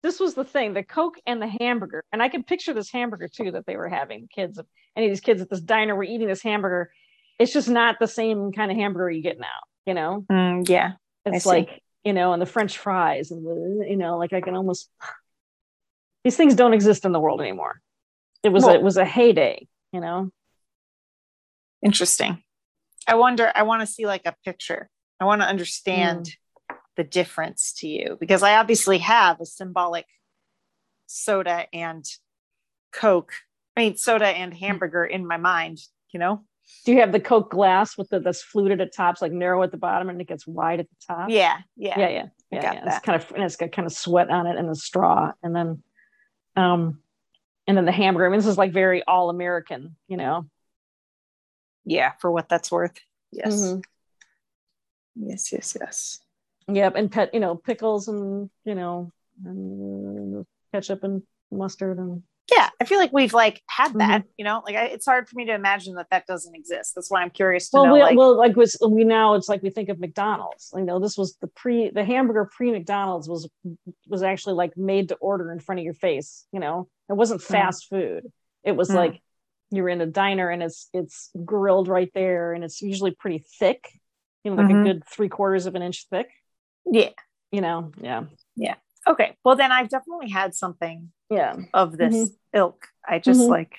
this 0.04 0.20
was 0.20 0.34
the 0.34 0.44
thing 0.44 0.74
the 0.74 0.84
coke 0.84 1.18
and 1.26 1.42
the 1.42 1.48
hamburger 1.48 2.04
and 2.12 2.22
i 2.22 2.28
can 2.30 2.44
picture 2.44 2.74
this 2.74 2.92
hamburger 2.92 3.30
too 3.30 3.52
that 3.52 3.66
they 3.66 3.78
were 3.78 3.88
having 3.88 4.28
kids 4.34 4.60
any 4.96 5.06
of 5.08 5.12
these 5.12 5.22
kids 5.22 5.42
at 5.42 5.50
this 5.50 5.62
diner 5.62 5.96
were 5.96 6.04
eating 6.04 6.28
this 6.28 6.44
hamburger 6.44 6.92
it's 7.40 7.54
just 7.54 7.70
not 7.70 7.96
the 8.00 8.08
same 8.08 8.52
kind 8.52 8.70
of 8.72 8.78
hamburger 8.78 9.10
you 9.10 9.24
get 9.24 9.40
now 9.40 9.60
you 9.86 9.94
know 9.94 10.26
Mm, 10.30 10.68
yeah 10.68 10.92
it's 11.26 11.46
like 11.46 11.70
you 12.04 12.14
know 12.14 12.34
and 12.34 12.42
the 12.42 12.46
french 12.46 12.78
fries 12.78 13.32
and 13.32 13.46
the 13.46 13.86
you 13.90 13.96
know 13.96 14.18
like 14.18 14.34
i 14.34 14.42
can 14.42 14.56
almost 14.56 14.90
these 16.26 16.36
things 16.36 16.56
don't 16.56 16.74
exist 16.74 17.06
in 17.06 17.14
the 17.14 17.20
world 17.20 17.40
anymore 17.40 17.82
it 18.46 18.52
was 18.52 18.64
Well- 18.64 18.76
it 18.76 18.82
was 18.82 18.98
a 18.98 19.06
heyday 19.06 19.68
you 19.92 20.02
know? 20.02 20.30
Interesting. 21.84 22.44
I 23.08 23.16
wonder 23.16 23.52
i 23.56 23.64
want 23.64 23.82
to 23.82 23.88
see 23.88 24.06
like 24.06 24.26
a 24.26 24.36
picture. 24.44 24.90
I 25.20 25.26
want 25.26 25.42
to 25.42 25.48
understand 25.48 26.36
the 26.98 27.04
difference 27.04 27.74
to 27.80 27.88
you 27.88 28.18
because 28.20 28.42
i 28.42 28.56
obviously 28.56 29.00
have 29.00 29.40
a 29.42 29.46
symbolic 29.46 30.06
soda 31.08 31.66
and 31.74 32.06
coke 32.94 33.34
i 33.76 33.82
mean 33.82 33.98
soda 33.98 34.28
and 34.28 34.54
hamburger 34.54 35.04
in 35.04 35.28
my 35.28 35.38
mind 35.38 35.80
you 36.12 36.20
know? 36.20 36.44
Do 36.86 36.94
you 36.94 37.02
have 37.02 37.12
the 37.12 37.20
coke 37.20 37.52
glass 37.52 37.98
with 37.98 38.10
the 38.10 38.20
that's 38.22 38.42
fluted 38.42 38.80
at 38.82 38.94
tops 38.94 39.22
like 39.22 39.34
narrow 39.34 39.62
at 39.64 39.72
the 39.72 39.78
bottom 39.78 40.10
and 40.10 40.20
it 40.22 40.28
gets 40.28 40.48
wide 40.48 40.80
at 40.80 40.88
the 40.90 40.96
top? 41.06 41.30
Yeah 41.30 41.58
yeah. 41.76 42.00
Yeah 42.00 42.10
yeah. 42.10 42.26
Yeah, 42.52 42.74
yeah. 42.74 42.84
it's 42.86 43.06
kind 43.06 43.22
of 43.22 43.32
and 43.34 43.44
it's 43.44 43.58
got 43.58 43.72
kind 43.74 43.86
of 43.86 43.92
sweat 43.92 44.30
on 44.30 44.48
it 44.48 44.56
and 44.58 44.70
the 44.70 44.76
straw 44.76 45.34
and 45.44 45.56
then 45.56 45.84
um 46.56 47.00
and 47.68 47.76
then 47.78 47.86
the 47.86 47.92
hamburger 47.92 48.26
i 48.28 48.30
mean 48.30 48.40
this 48.40 48.48
is 48.48 48.58
like 48.58 48.72
very 48.72 49.04
all 49.04 49.30
american 49.30 49.96
you 50.08 50.18
know? 50.18 50.46
Yeah 51.86 52.14
for 52.20 52.32
what 52.32 52.50
that's 52.50 52.72
worth. 52.72 53.00
Yes. 53.32 53.56
Mhm. 53.56 53.84
yes 55.16 55.52
yes 55.52 55.78
yes. 55.80 56.20
Yep 56.68 56.96
and 56.96 57.12
pet 57.12 57.34
you 57.34 57.40
know 57.40 57.56
pickles 57.56 58.08
and 58.08 58.50
you 58.64 58.74
know 58.76 59.12
and 59.44 60.46
ketchup 60.74 61.04
and 61.04 61.22
mustard 61.52 61.98
and 62.00 62.24
yeah 62.52 62.70
i 62.80 62.86
feel 62.86 63.00
like 63.00 63.12
we've 63.12 63.34
like 63.34 63.62
had 63.68 63.94
that 63.96 64.22
Mm-hmm. 64.22 64.30
you 64.38 64.46
know? 64.46 64.62
Like 64.66 64.76
I, 64.76 64.86
it's 64.86 65.06
hard 65.06 65.28
for 65.28 65.36
me 65.36 65.46
to 65.46 65.54
imagine 65.54 65.96
that 65.96 66.08
that 66.12 66.28
doesn't 66.28 66.56
exist. 66.56 66.94
That's 66.96 67.10
why 67.10 67.22
i'm 67.22 67.30
curious 67.32 67.70
to 67.70 67.78
well 67.78 67.86
know 67.88 67.94
we, 67.94 68.00
like 68.02 68.18
well 68.18 68.38
like 68.38 68.56
was 68.56 68.78
we 68.88 69.04
now 69.04 69.34
it's 69.36 69.50
like 69.50 69.64
we 69.64 69.70
think 69.70 69.90
of 69.90 70.00
mcdonald's. 70.00 70.72
You 70.76 70.84
know 70.84 71.00
this 71.00 71.18
was 71.18 71.36
the 71.42 71.48
pre 71.48 71.90
the 71.90 72.04
hamburger 72.06 72.50
pre 72.56 72.72
mcdonald's 72.72 73.28
was 73.28 73.50
was 74.08 74.22
actually 74.24 74.54
like 74.56 74.78
made 74.78 75.10
to 75.10 75.16
order 75.16 75.52
in 75.52 75.60
front 75.60 75.80
of 75.80 75.86
your 75.86 75.94
face 75.94 76.46
you 76.52 76.60
know? 76.60 76.88
It 77.10 77.14
wasn't 77.14 77.42
fast 77.42 77.88
food. 77.90 78.32
It 78.64 78.76
was 78.76 78.90
Mm. 78.90 78.96
like 78.96 79.22
you're 79.72 79.90
in 79.90 80.02
a 80.02 80.06
diner 80.06 80.50
and 80.50 80.62
it's 80.62 80.90
it's 80.94 81.32
grilled 81.44 81.88
right 81.88 82.12
there 82.14 82.54
and 82.54 82.64
it's 82.64 82.82
usually 82.82 83.12
pretty 83.12 83.44
thick 83.60 83.90
you 84.44 84.52
know 84.54 84.62
like 84.62 84.72
Mhm. 84.72 84.82
a 84.82 84.84
good 84.84 85.04
three 85.08 85.30
quarters 85.30 85.66
of 85.66 85.74
an 85.76 85.82
inch 85.82 86.06
thick. 86.10 86.30
Yeah. 86.86 87.10
You 87.52 87.62
know? 87.62 87.92
Yeah. 88.00 88.26
Yeah 88.56 88.76
okay 89.08 89.36
well 89.44 89.56
then 89.56 89.72
i've 89.72 89.90
definitely 89.90 90.30
had 90.30 90.54
something 90.54 91.12
yeah 91.30 91.56
of 91.74 91.98
this 91.98 92.14
Mhm. 92.14 92.36
ilk 92.54 92.88
i 93.08 93.20
just 93.20 93.42
Mhm. 93.42 93.50
like 93.50 93.76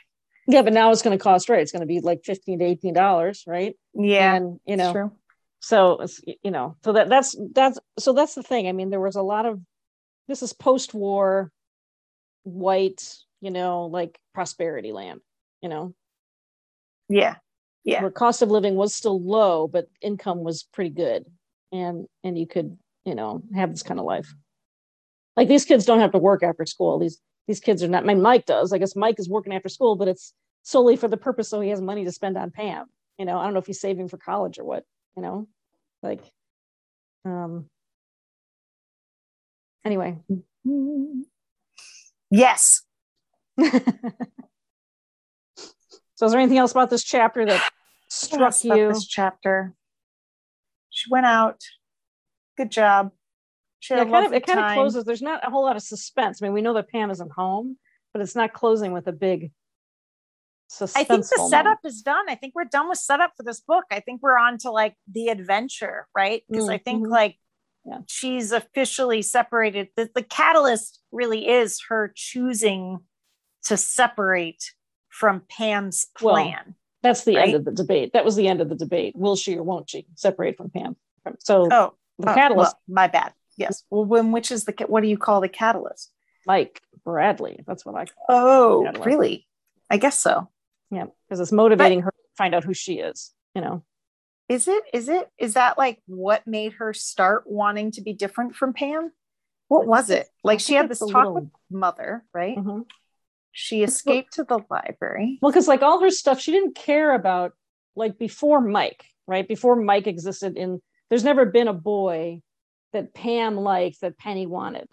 yeah 0.46 0.62
but 0.62 0.72
now 0.72 0.90
it's 0.90 1.02
going 1.02 1.16
to 1.16 1.22
cost 1.22 1.48
right 1.48 1.60
it's 1.60 1.72
going 1.72 1.80
to 1.80 1.86
be 1.86 2.00
like 2.00 2.24
15 2.24 2.58
to 2.60 2.64
18 2.64 2.94
dollars 2.94 3.44
right 3.46 3.76
yeah 3.94 4.36
and 4.36 4.60
you 4.64 4.76
know 4.76 4.92
true. 4.92 5.12
so 5.60 5.98
it's 6.00 6.20
you 6.42 6.50
know 6.50 6.76
so 6.84 6.92
that 6.92 7.08
that's 7.08 7.36
that's 7.54 7.78
so 7.98 8.12
that's 8.12 8.34
the 8.34 8.42
thing 8.42 8.68
i 8.68 8.72
mean 8.72 8.90
there 8.90 9.00
was 9.00 9.16
a 9.16 9.22
lot 9.22 9.46
of 9.46 9.60
this 10.28 10.42
is 10.42 10.52
post-war 10.52 11.50
white 12.44 13.16
you 13.40 13.50
know 13.50 13.86
like 13.86 14.18
prosperity 14.34 14.92
land 14.92 15.20
you 15.62 15.68
know 15.68 15.94
yeah 17.08 17.36
yeah 17.84 18.00
where 18.00 18.10
cost 18.10 18.42
of 18.42 18.50
living 18.50 18.74
was 18.74 18.94
still 18.94 19.20
low 19.20 19.66
but 19.68 19.86
income 20.00 20.42
was 20.42 20.64
pretty 20.72 20.90
good 20.90 21.24
and 21.72 22.06
and 22.24 22.38
you 22.38 22.46
could 22.46 22.76
you 23.04 23.14
know 23.14 23.42
have 23.54 23.70
this 23.70 23.82
kind 23.82 23.98
of 24.00 24.06
life 24.06 24.32
like 25.36 25.48
these 25.48 25.64
kids 25.64 25.84
don't 25.84 26.00
have 26.00 26.12
to 26.12 26.18
work 26.18 26.42
after 26.42 26.66
school. 26.66 26.98
These 26.98 27.20
these 27.46 27.60
kids 27.60 27.82
are 27.82 27.88
not 27.88 28.04
my 28.04 28.14
mike 28.14 28.46
does. 28.46 28.72
I 28.72 28.78
guess 28.78 28.96
mike 28.96 29.18
is 29.18 29.28
working 29.28 29.54
after 29.54 29.68
school 29.68 29.96
but 29.96 30.08
it's 30.08 30.32
solely 30.62 30.96
for 30.96 31.08
the 31.08 31.16
purpose 31.16 31.48
so 31.48 31.60
he 31.60 31.70
has 31.70 31.80
money 31.80 32.04
to 32.04 32.12
spend 32.12 32.36
on 32.36 32.50
pam. 32.50 32.86
You 33.18 33.24
know 33.24 33.38
i 33.38 33.44
don't 33.44 33.54
know 33.54 33.60
if 33.60 33.66
he's 33.66 33.80
saving 33.80 34.08
for 34.08 34.18
college 34.18 34.58
or 34.58 34.64
what 34.64 34.84
you 35.16 35.22
know? 35.22 35.48
Like 36.02 36.20
um 37.24 37.66
anyway. 39.84 40.18
Yes. 42.30 42.82
So 46.16 46.24
is 46.24 46.32
there 46.32 46.40
anything 46.40 46.56
else 46.56 46.72
about 46.72 46.88
this 46.88 47.04
chapter 47.04 47.44
that 47.44 47.70
struck 48.08 48.64
you? 48.64 48.88
this 48.88 49.06
chapter. 49.06 49.74
She 50.88 51.10
went 51.10 51.26
out. 51.26 51.60
Good 52.56 52.70
job 52.70 53.12
yeah, 53.90 54.02
it 54.02 54.10
kind 54.10 54.26
of 54.26 54.32
it 54.32 54.46
kind 54.46 54.60
of 54.60 54.72
closes. 54.72 55.04
There's 55.04 55.22
not 55.22 55.46
a 55.46 55.50
whole 55.50 55.64
lot 55.64 55.76
of 55.76 55.82
suspense. 55.82 56.42
I 56.42 56.46
mean, 56.46 56.52
we 56.52 56.62
know 56.62 56.74
that 56.74 56.88
Pam 56.88 57.10
isn't 57.10 57.32
home, 57.32 57.76
but 58.12 58.22
it's 58.22 58.36
not 58.36 58.52
closing 58.52 58.92
with 58.92 59.06
a 59.06 59.12
big 59.12 59.52
suspense. 60.68 61.04
I 61.04 61.04
think 61.04 61.26
the 61.26 61.48
setup 61.48 61.78
is 61.84 62.02
done. 62.02 62.26
I 62.28 62.34
think 62.34 62.54
we're 62.54 62.64
done 62.64 62.88
with 62.88 62.98
setup 62.98 63.32
for 63.36 63.42
this 63.42 63.60
book. 63.60 63.84
I 63.90 64.00
think 64.00 64.22
we're 64.22 64.38
on 64.38 64.58
to 64.58 64.70
like 64.70 64.94
the 65.10 65.28
adventure, 65.28 66.06
right? 66.14 66.42
Because 66.50 66.68
I 66.68 66.78
think 66.78 67.06
Mhm. 67.06 67.10
like 67.10 67.38
Yeah. 67.84 68.00
she's 68.06 68.52
officially 68.52 69.22
separated. 69.22 69.88
The, 69.96 70.10
the 70.14 70.22
catalyst 70.22 71.00
really 71.12 71.48
is 71.48 71.80
her 71.88 72.12
choosing 72.14 73.00
to 73.64 73.76
separate 73.76 74.72
from 75.08 75.42
Pam's 75.48 76.06
plan. 76.16 76.62
Well. 76.66 76.74
That's 77.02 77.24
the 77.24 77.36
right? 77.36 77.48
end 77.48 77.54
of 77.54 77.64
the 77.64 77.72
debate. 77.72 78.12
That 78.12 78.24
was 78.24 78.34
the 78.34 78.48
end 78.48 78.60
of 78.60 78.68
the 78.68 78.74
debate. 78.74 79.14
Will 79.14 79.36
she 79.36 79.56
or 79.56 79.62
won't 79.62 79.88
she 79.88 80.06
separate 80.16 80.56
from 80.56 80.70
Pam? 80.70 80.96
So 81.38 81.68
oh, 81.70 81.94
the 82.18 82.30
oh, 82.30 82.34
catalyst, 82.34 82.74
well, 82.88 82.94
my 82.94 83.06
bad. 83.06 83.32
Yes. 83.56 83.84
Well, 83.90 84.04
when 84.04 84.32
which 84.32 84.50
is 84.50 84.64
the 84.64 84.74
what 84.86 85.02
do 85.02 85.08
you 85.08 85.18
call 85.18 85.40
the 85.40 85.48
catalyst? 85.48 86.12
Mike 86.46 86.80
Bradley. 87.04 87.62
That's 87.66 87.84
what 87.84 87.94
I 87.96 88.04
call. 88.06 88.24
Oh, 88.28 88.92
really? 89.04 89.46
I 89.90 89.96
guess 89.96 90.20
so. 90.20 90.48
Yeah, 90.90 91.06
because 91.28 91.40
it's 91.40 91.52
motivating 91.52 92.02
her 92.02 92.10
to 92.10 92.16
find 92.38 92.54
out 92.54 92.64
who 92.64 92.74
she 92.74 92.94
is. 93.00 93.32
You 93.54 93.62
know. 93.62 93.84
Is 94.48 94.68
it? 94.68 94.84
Is 94.92 95.08
it? 95.08 95.28
Is 95.38 95.54
that 95.54 95.76
like 95.78 96.00
what 96.06 96.46
made 96.46 96.74
her 96.74 96.92
start 96.92 97.44
wanting 97.46 97.90
to 97.92 98.00
be 98.02 98.12
different 98.12 98.54
from 98.54 98.72
Pam? 98.72 99.10
What 99.68 99.86
was 99.86 100.10
it? 100.10 100.28
Like 100.44 100.60
she 100.60 100.74
had 100.74 100.88
this 100.88 101.00
talk 101.00 101.08
little- 101.14 101.34
with 101.34 101.48
mother, 101.70 102.24
right? 102.32 102.56
Mhm. 102.56 102.86
she 103.50 103.82
escaped 103.82 104.34
to 104.34 104.44
the 104.44 104.60
library. 104.70 105.38
Well, 105.40 105.50
because 105.50 105.66
like 105.66 105.82
all 105.82 105.98
her 106.00 106.10
stuff, 106.10 106.38
she 106.38 106.52
didn't 106.52 106.74
care 106.76 107.14
about 107.14 107.52
like 107.96 108.18
before 108.18 108.60
Mike, 108.60 109.06
right? 109.26 109.48
Before 109.48 109.74
Mike 109.76 110.06
existed 110.06 110.56
in 110.56 110.80
there's 111.08 111.24
never 111.24 111.46
been 111.46 111.66
a 111.66 111.72
boy 111.72 112.42
that 112.92 113.14
Pam 113.14 113.56
liked 113.56 114.00
that 114.00 114.18
Penny 114.18 114.46
wanted. 114.46 114.88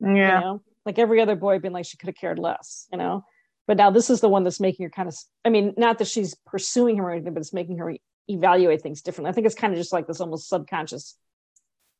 Yeah. 0.00 0.10
You 0.10 0.44
know? 0.44 0.62
Like 0.84 0.98
every 0.98 1.20
other 1.20 1.36
boy 1.36 1.58
been 1.58 1.72
like 1.72 1.84
she 1.86 1.96
could 1.96 2.08
have 2.08 2.16
cared 2.16 2.38
less, 2.38 2.86
you 2.92 2.98
know. 2.98 3.24
But 3.66 3.76
now 3.76 3.90
this 3.90 4.10
is 4.10 4.20
the 4.20 4.28
one 4.28 4.44
that's 4.44 4.60
making 4.60 4.84
her 4.84 4.90
kind 4.90 5.08
of 5.08 5.16
I 5.44 5.50
mean, 5.50 5.74
not 5.76 5.98
that 5.98 6.06
she's 6.08 6.36
pursuing 6.46 6.96
him 6.96 7.04
or 7.04 7.10
anything, 7.10 7.34
but 7.34 7.40
it's 7.40 7.52
making 7.52 7.78
her 7.78 7.96
evaluate 8.28 8.82
things 8.82 9.02
differently. 9.02 9.30
I 9.30 9.32
think 9.32 9.46
it's 9.46 9.56
kind 9.56 9.72
of 9.72 9.78
just 9.78 9.92
like 9.92 10.06
this 10.06 10.20
almost 10.20 10.48
subconscious, 10.48 11.16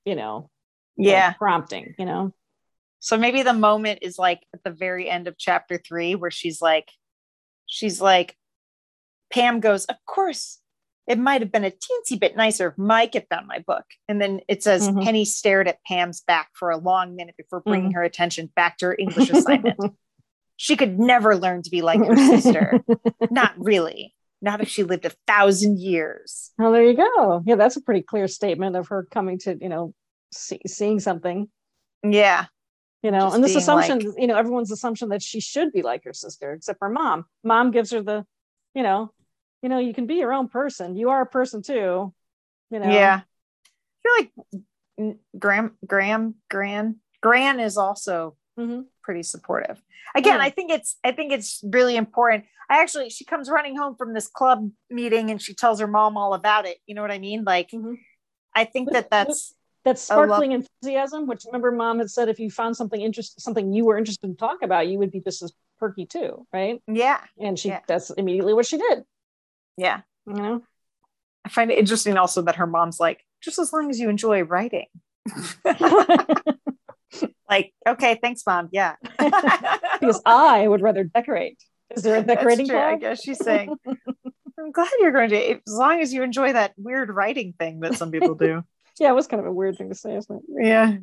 you 0.04 0.14
know, 0.14 0.50
Yeah. 0.96 1.28
like, 1.28 1.38
prompting, 1.38 1.94
you 1.98 2.04
know. 2.04 2.32
So 3.00 3.16
maybe 3.16 3.42
the 3.42 3.52
moment 3.52 4.00
is 4.02 4.18
like 4.18 4.40
at 4.54 4.62
the 4.64 4.70
very 4.70 5.08
end 5.10 5.28
of 5.28 5.36
chapter 5.36 5.78
three, 5.78 6.14
where 6.14 6.30
she's 6.30 6.62
like, 6.62 6.90
she's 7.66 8.00
like, 8.00 8.36
Pam 9.32 9.60
goes, 9.60 9.84
Of 9.86 9.96
course, 10.06 10.60
it 11.06 11.18
might 11.18 11.40
have 11.40 11.52
been 11.52 11.64
a 11.64 11.70
teensy 11.70 12.18
bit 12.18 12.36
nicer 12.36 12.68
if 12.68 12.78
Mike 12.78 13.14
had 13.14 13.26
found 13.30 13.46
my 13.46 13.60
book. 13.60 13.84
And 14.08 14.20
then 14.20 14.40
it 14.48 14.62
says 14.62 14.88
Mhm. 14.88 15.04
Penny 15.04 15.24
stared 15.24 15.68
at 15.68 15.82
Pam's 15.84 16.20
back 16.22 16.50
for 16.54 16.70
a 16.70 16.76
long 16.76 17.14
minute 17.16 17.36
before 17.36 17.60
bringing 17.60 17.92
her 17.92 18.02
attention 18.02 18.50
back 18.56 18.78
to 18.78 18.86
her 18.86 18.96
English 18.98 19.30
assignment. 19.30 19.76
she 20.56 20.76
could 20.76 20.98
never 20.98 21.36
learn 21.36 21.62
to 21.62 21.70
be 21.70 21.82
like 21.82 22.00
her 22.04 22.16
sister. 22.16 22.80
Not 23.30 23.52
really. 23.56 24.14
Not 24.42 24.60
if 24.60 24.68
she 24.68 24.82
lived 24.82 25.04
a 25.06 25.12
thousand 25.26 25.78
years. 25.78 26.52
Well, 26.58 26.72
there 26.72 26.84
you 26.84 26.94
go. 26.96 27.42
Yeah, 27.46 27.54
that's 27.56 27.76
a 27.76 27.80
pretty 27.82 28.02
clear 28.02 28.26
statement 28.28 28.76
of 28.76 28.88
her 28.88 29.06
coming 29.10 29.38
to, 29.40 29.56
you 29.60 29.68
know, 29.68 29.94
see, 30.32 30.60
seeing 30.66 31.00
something, 31.00 31.48
Yeah. 32.02 32.46
you 33.02 33.10
know, 33.10 33.20
Just 33.26 33.34
and 33.36 33.44
this 33.44 33.54
assumption, 33.56 33.98
like- 34.00 34.18
you 34.18 34.26
know, 34.26 34.36
everyone's 34.36 34.70
assumption 34.70 35.08
that 35.10 35.22
she 35.22 35.40
should 35.40 35.72
be 35.72 35.82
like 35.82 36.04
her 36.04 36.12
sister, 36.12 36.52
except 36.52 36.78
for 36.78 36.88
mom. 36.90 37.24
Mom 37.44 37.70
gives 37.70 37.90
her 37.92 38.02
the, 38.02 38.26
you 38.74 38.82
know, 38.82 39.10
you 39.62 39.68
know, 39.68 39.78
you 39.78 39.94
can 39.94 40.06
be 40.06 40.14
your 40.14 40.32
own 40.32 40.48
person. 40.48 40.96
You 40.96 41.10
are 41.10 41.22
a 41.22 41.26
person 41.26 41.62
too, 41.62 42.12
you 42.70 42.78
know. 42.78 42.90
Yeah. 42.90 43.20
I 43.22 44.02
feel 44.02 44.28
like 45.04 45.16
Graham, 45.38 45.76
Graham, 45.86 46.34
Gran, 46.48 46.96
Gran 47.20 47.60
is 47.60 47.76
also 47.76 48.36
Mhm. 48.58 48.86
pretty 49.02 49.22
supportive. 49.22 49.82
Again, 50.14 50.38
Yeah. 50.38 50.44
I 50.44 50.50
think 50.50 50.70
it's 50.70 50.96
I 51.04 51.12
think 51.12 51.32
it's 51.32 51.62
really 51.64 51.96
important. 51.96 52.44
I 52.70 52.80
actually 52.80 53.10
she 53.10 53.24
comes 53.24 53.50
running 53.50 53.76
home 53.76 53.96
from 53.96 54.14
this 54.14 54.28
club 54.28 54.70
meeting 54.90 55.30
and 55.30 55.40
she 55.40 55.54
tells 55.54 55.80
her 55.80 55.86
mom 55.86 56.16
all 56.16 56.34
about 56.34 56.66
it. 56.66 56.78
You 56.86 56.94
know 56.94 57.02
what 57.02 57.10
I 57.10 57.18
mean? 57.18 57.44
Like 57.44 57.70
Mhm. 57.70 57.96
I 58.54 58.64
think 58.64 58.90
that 58.92 59.10
that's 59.10 59.54
That 59.84 59.90
I 60.10 60.16
love- 60.16 60.26
sparkling 60.28 60.52
enthusiasm, 60.52 61.26
which 61.26 61.44
remember 61.44 61.70
mom 61.70 61.98
had 61.98 62.10
said 62.10 62.28
if 62.28 62.40
you 62.40 62.50
found 62.50 62.76
something 62.76 63.00
interesting, 63.00 63.40
something 63.40 63.72
you 63.72 63.84
were 63.84 63.96
interested 63.98 64.26
to 64.28 64.34
talk 64.34 64.62
about, 64.62 64.88
you 64.88 64.98
would 64.98 65.12
be 65.12 65.20
just 65.20 65.42
as 65.42 65.52
perky 65.78 66.06
too, 66.06 66.46
right? 66.52 66.82
yeah, 66.88 67.22
And 67.38 67.56
she 67.58 67.68
Yeah. 67.68 67.82
that's 67.86 68.10
immediately 68.10 68.52
what 68.54 68.66
she 68.66 68.78
did, 68.78 69.04
yeah. 69.76 70.00
you 70.26 70.34
know. 70.34 70.62
I 71.44 71.48
find 71.48 71.70
it 71.70 71.78
interesting 71.78 72.16
also 72.16 72.42
that 72.42 72.56
her 72.56 72.66
mom's 72.66 72.98
like, 72.98 73.22
just 73.42 73.58
as 73.58 73.72
long 73.72 73.90
as 73.90 74.00
you 74.00 74.08
enjoy 74.08 74.42
writing. 74.42 74.86
like, 77.48 77.72
okay, 77.86 78.18
thanks, 78.20 78.42
mom. 78.46 78.68
Yeah. 78.72 78.96
because 79.18 80.20
I 80.26 80.66
would 80.66 80.82
rather 80.82 81.04
decorate. 81.04 81.62
Is 81.94 82.02
there 82.02 82.16
a 82.16 82.22
decorating 82.22 82.66
That's 82.66 82.80
true. 82.80 82.94
I 82.94 82.96
guess 82.96 83.22
she's 83.22 83.38
saying, 83.38 83.76
I'm 84.58 84.72
glad 84.72 84.88
you're 85.00 85.12
going 85.12 85.30
to, 85.30 85.52
as 85.52 85.60
long 85.66 86.00
as 86.00 86.12
you 86.12 86.24
enjoy 86.24 86.52
that 86.52 86.72
weird 86.76 87.10
writing 87.10 87.54
thing 87.58 87.80
that 87.80 87.94
some 87.94 88.10
people 88.10 88.34
do. 88.34 88.62
Yeah, 88.98 89.10
it 89.10 89.14
was 89.14 89.26
kind 89.26 89.40
of 89.40 89.46
a 89.46 89.52
weird 89.52 89.76
thing 89.76 89.90
to 89.90 89.94
say, 89.94 90.16
isn't 90.16 90.34
it? 90.34 90.66
yeah. 90.66 90.96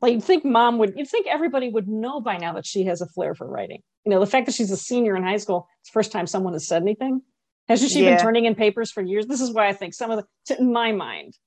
Like 0.00 0.14
you'd 0.14 0.24
think 0.24 0.44
mom 0.44 0.78
would 0.78 0.94
you'd 0.96 1.08
think 1.08 1.28
everybody 1.28 1.68
would 1.68 1.86
know 1.86 2.20
by 2.20 2.36
now 2.36 2.54
that 2.54 2.66
she 2.66 2.84
has 2.86 3.00
a 3.00 3.06
flair 3.06 3.36
for 3.36 3.46
writing. 3.46 3.80
You 4.04 4.10
know, 4.10 4.18
the 4.18 4.26
fact 4.26 4.46
that 4.46 4.54
she's 4.56 4.72
a 4.72 4.76
senior 4.76 5.14
in 5.14 5.22
high 5.22 5.36
school, 5.36 5.68
it's 5.80 5.90
the 5.90 5.94
first 5.94 6.10
time 6.10 6.26
someone 6.26 6.54
has 6.54 6.66
said 6.66 6.82
anything. 6.82 7.22
Hasn't 7.72 7.90
she 7.92 8.04
Yeah. 8.04 8.10
been 8.16 8.18
turning 8.22 8.44
in 8.44 8.54
papers 8.54 8.90
for 8.92 9.02
years? 9.02 9.26
This 9.26 9.40
is 9.40 9.50
why 9.50 9.66
I 9.68 9.72
think 9.72 9.94
some 9.94 10.10
of 10.10 10.18
the 10.18 10.26
to, 10.54 10.60
in 10.60 10.72
my 10.72 10.92
mind, 10.92 11.38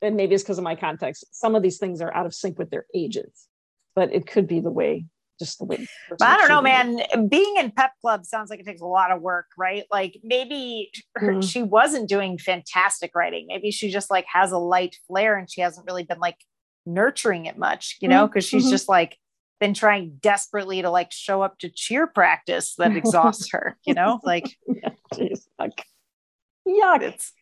and 0.00 0.16
maybe 0.16 0.34
it's 0.34 0.42
because 0.42 0.56
of 0.58 0.64
my 0.64 0.74
context, 0.74 1.26
some 1.32 1.54
of 1.54 1.62
these 1.62 1.78
things 1.78 2.00
are 2.00 2.14
out 2.14 2.24
of 2.26 2.34
sync 2.34 2.58
with 2.58 2.70
their 2.70 2.86
ages. 2.94 3.46
But 3.94 4.12
it 4.14 4.26
could 4.26 4.46
be 4.46 4.60
the 4.60 4.70
way, 4.70 5.04
just 5.38 5.58
the 5.58 5.66
way. 5.66 5.76
the 6.08 6.16
But 6.18 6.22
I 6.28 6.36
don't 6.38 6.48
know, 6.48 6.60
it. 6.60 6.62
man. 6.62 7.28
Being 7.28 7.56
in 7.58 7.72
pep 7.72 7.92
club 8.00 8.24
sounds 8.24 8.48
like 8.48 8.60
it 8.60 8.64
takes 8.66 8.80
a 8.80 8.86
lot 8.86 9.10
of 9.10 9.20
work, 9.20 9.46
right? 9.58 9.84
Like 9.90 10.18
maybe 10.22 10.90
her, 11.16 11.34
Mhm. 11.34 11.50
she 11.52 11.62
wasn't 11.62 12.08
doing 12.08 12.38
fantastic 12.38 13.14
writing. 13.14 13.46
Maybe 13.48 13.70
she 13.70 13.90
just 13.90 14.10
like 14.10 14.24
has 14.32 14.52
a 14.52 14.58
light 14.58 14.96
flair 15.06 15.36
and 15.36 15.50
she 15.50 15.60
hasn't 15.60 15.86
really 15.86 16.04
been 16.04 16.20
like 16.20 16.38
nurturing 16.86 17.44
it 17.44 17.58
much, 17.58 17.98
you 18.00 18.08
know, 18.08 18.26
because 18.26 18.44
she's 18.46 18.66
Mhm. 18.66 18.70
just 18.70 18.88
like 18.88 19.18
been 19.60 19.74
trying 19.74 20.18
desperately 20.20 20.82
to 20.82 20.90
like 20.90 21.12
show 21.12 21.42
up 21.42 21.58
to 21.60 21.68
cheer 21.68 22.06
practice 22.06 22.74
that 22.76 22.96
exhausts 22.96 23.52
her, 23.52 23.76
you 23.84 23.94
know, 23.94 24.18
like 24.24 24.56
Jeez, 25.14 25.46
yuck. 25.60 25.72
Yuck. 26.66 27.02
it's 27.02 27.32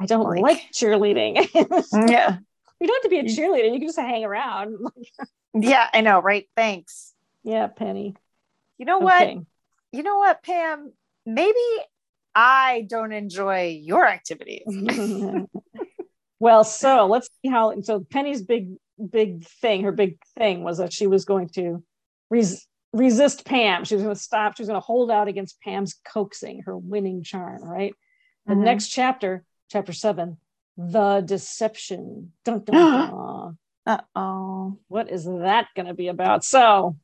I 0.00 0.06
don't 0.06 0.24
like- 0.24 0.42
like, 0.42 0.58
cheerleading. 0.72 1.36
Mm, 1.36 2.10
yeah, 2.10 2.38
you 2.80 2.86
don't 2.86 2.96
have 2.96 3.02
to 3.02 3.08
be 3.08 3.18
a 3.18 3.24
cheerleader. 3.24 3.66
You 3.72 3.78
can 3.78 3.88
just 3.88 3.98
hang 3.98 4.24
around. 4.24 4.76
yeah, 5.54 5.88
I 5.92 6.00
know, 6.00 6.20
right? 6.20 6.48
Thanks. 6.56 7.14
yeah, 7.42 7.66
Penny. 7.66 8.14
You 8.78 8.86
know 8.86 8.98
what? 8.98 9.22
Okay. 9.22 9.40
You 9.92 10.02
know 10.02 10.18
what, 10.18 10.42
Pam? 10.42 10.92
Maybe 11.26 11.58
I 12.34 12.86
don't 12.88 13.12
enjoy 13.12 13.80
your 13.82 14.06
activities. 14.06 14.62
well, 16.38 16.62
so 16.64 17.06
let's 17.06 17.28
see 17.42 17.50
how. 17.50 17.74
So 17.82 18.06
Penny's 18.08 18.42
big, 18.42 18.74
big 19.10 19.44
thing, 19.46 19.84
her 19.84 19.92
big 19.92 20.18
thing 20.38 20.62
was 20.64 20.78
that 20.78 20.92
she 20.92 21.06
was 21.06 21.24
going 21.24 21.48
to 21.50 21.82
res- 22.30 22.66
resist 22.92 23.44
Pam. 23.44 23.84
She 23.84 23.94
was 23.94 24.02
going 24.02 24.14
to 24.14 24.20
stop. 24.20 24.56
She 24.56 24.62
was 24.62 24.68
going 24.68 24.80
to 24.80 24.84
hold 24.84 25.10
out 25.10 25.28
against 25.28 25.60
Pam's 25.60 25.94
coaxing, 26.04 26.62
her 26.62 26.76
winning 26.76 27.22
charm. 27.22 27.62
Right. 27.62 27.94
The 28.46 28.54
Mhm. 28.54 28.64
next 28.64 28.88
chapter, 28.88 29.44
chapter 29.70 29.92
seven, 29.92 30.38
the 30.76 31.20
deception. 31.20 32.32
Dun, 32.44 32.64
dun, 32.64 32.74
dun. 32.74 33.58
Uh 33.86 34.00
oh. 34.14 34.78
what 34.88 35.10
is 35.10 35.24
that 35.24 35.68
going 35.74 35.86
to 35.86 35.94
be 35.94 36.08
about? 36.08 36.44
So 36.44 36.96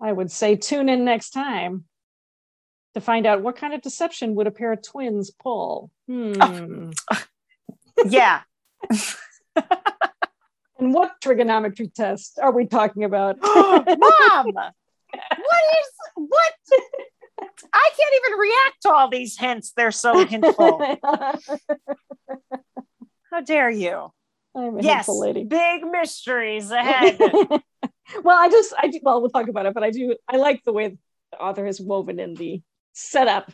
I 0.00 0.10
would 0.10 0.30
say 0.32 0.56
tune 0.56 0.88
in 0.88 1.04
next 1.04 1.28
time 1.30 1.84
to 2.94 3.02
find 3.02 3.26
out 3.26 3.42
what 3.42 3.56
kind 3.56 3.74
of 3.74 3.82
deception 3.82 4.34
would 4.34 4.46
a 4.46 4.50
pair 4.50 4.72
of 4.72 4.80
twins 4.82 5.30
pull. 5.30 5.90
Hmm. 6.08 6.90
Yeah. 8.06 8.40
And 10.80 10.94
what 10.94 11.20
trigonometry 11.20 11.88
test 11.88 12.38
are 12.42 12.52
we 12.52 12.66
talking 12.66 13.04
about? 13.04 13.36
Mom, 13.42 13.84
what 13.96 14.74
is 15.12 15.90
what? 16.14 16.52
I 17.72 17.90
can't 17.96 18.14
even 18.24 18.38
react 18.38 18.82
to 18.82 18.90
all 18.90 19.08
these 19.10 19.38
hints. 19.38 19.72
They're 19.76 19.90
so 19.92 20.24
hintful. 20.24 20.98
How 23.30 23.40
dare 23.44 23.70
you? 23.70 24.12
I'm 24.56 24.78
a 24.78 24.82
Yes, 24.82 25.08
lady. 25.08 25.44
big 25.44 25.84
mysteries 25.84 26.70
ahead. 26.70 27.18
well, 27.20 28.38
I 28.38 28.48
just, 28.48 28.72
I 28.76 28.88
do, 28.88 28.98
well, 29.02 29.20
we'll 29.20 29.30
talk 29.30 29.48
about 29.48 29.66
it, 29.66 29.74
but 29.74 29.84
I 29.84 29.90
do, 29.90 30.16
I 30.26 30.38
like 30.38 30.64
the 30.64 30.72
way 30.72 30.96
the 31.30 31.38
author 31.38 31.64
has 31.66 31.80
woven 31.80 32.18
in 32.18 32.34
the 32.34 32.62
setup 32.92 33.52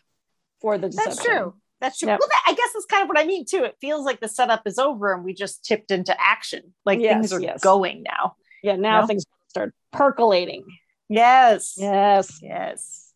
for 0.60 0.78
the 0.78 0.88
deception. 0.88 1.12
That's 1.16 1.24
true. 1.24 1.54
That's 1.80 1.98
true. 1.98 2.08
Yep. 2.08 2.20
Well, 2.20 2.28
that, 2.28 2.42
I 2.46 2.54
guess 2.54 2.68
that's 2.72 2.86
kind 2.86 3.02
of 3.02 3.08
what 3.08 3.18
I 3.18 3.24
mean 3.24 3.44
too. 3.44 3.64
It 3.64 3.76
feels 3.80 4.04
like 4.06 4.20
the 4.20 4.28
setup 4.28 4.62
is 4.66 4.78
over 4.78 5.12
and 5.12 5.24
we 5.24 5.34
just 5.34 5.64
tipped 5.64 5.90
into 5.90 6.14
action. 6.18 6.74
Like 6.84 7.00
Yes, 7.00 7.14
things 7.14 7.32
are 7.32 7.40
yes. 7.40 7.62
going 7.62 8.02
now. 8.02 8.36
Yeah, 8.62 8.76
now 8.76 9.02
No? 9.02 9.06
things 9.06 9.24
start 9.48 9.74
percolating. 9.92 10.64
Yes. 11.08 11.74
Yes. 11.76 12.40
Yes. 12.42 13.12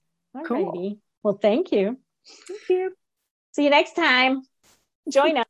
Cool. 0.47 0.99
Well, 1.23 1.39
thank 1.41 1.73
you. 1.73 1.99
Thank 2.47 2.61
you. 2.69 2.93
See 3.53 3.65
you 3.65 3.71
next 3.71 3.95
time. 3.95 4.43
Join 5.11 5.39
us. 5.39 5.47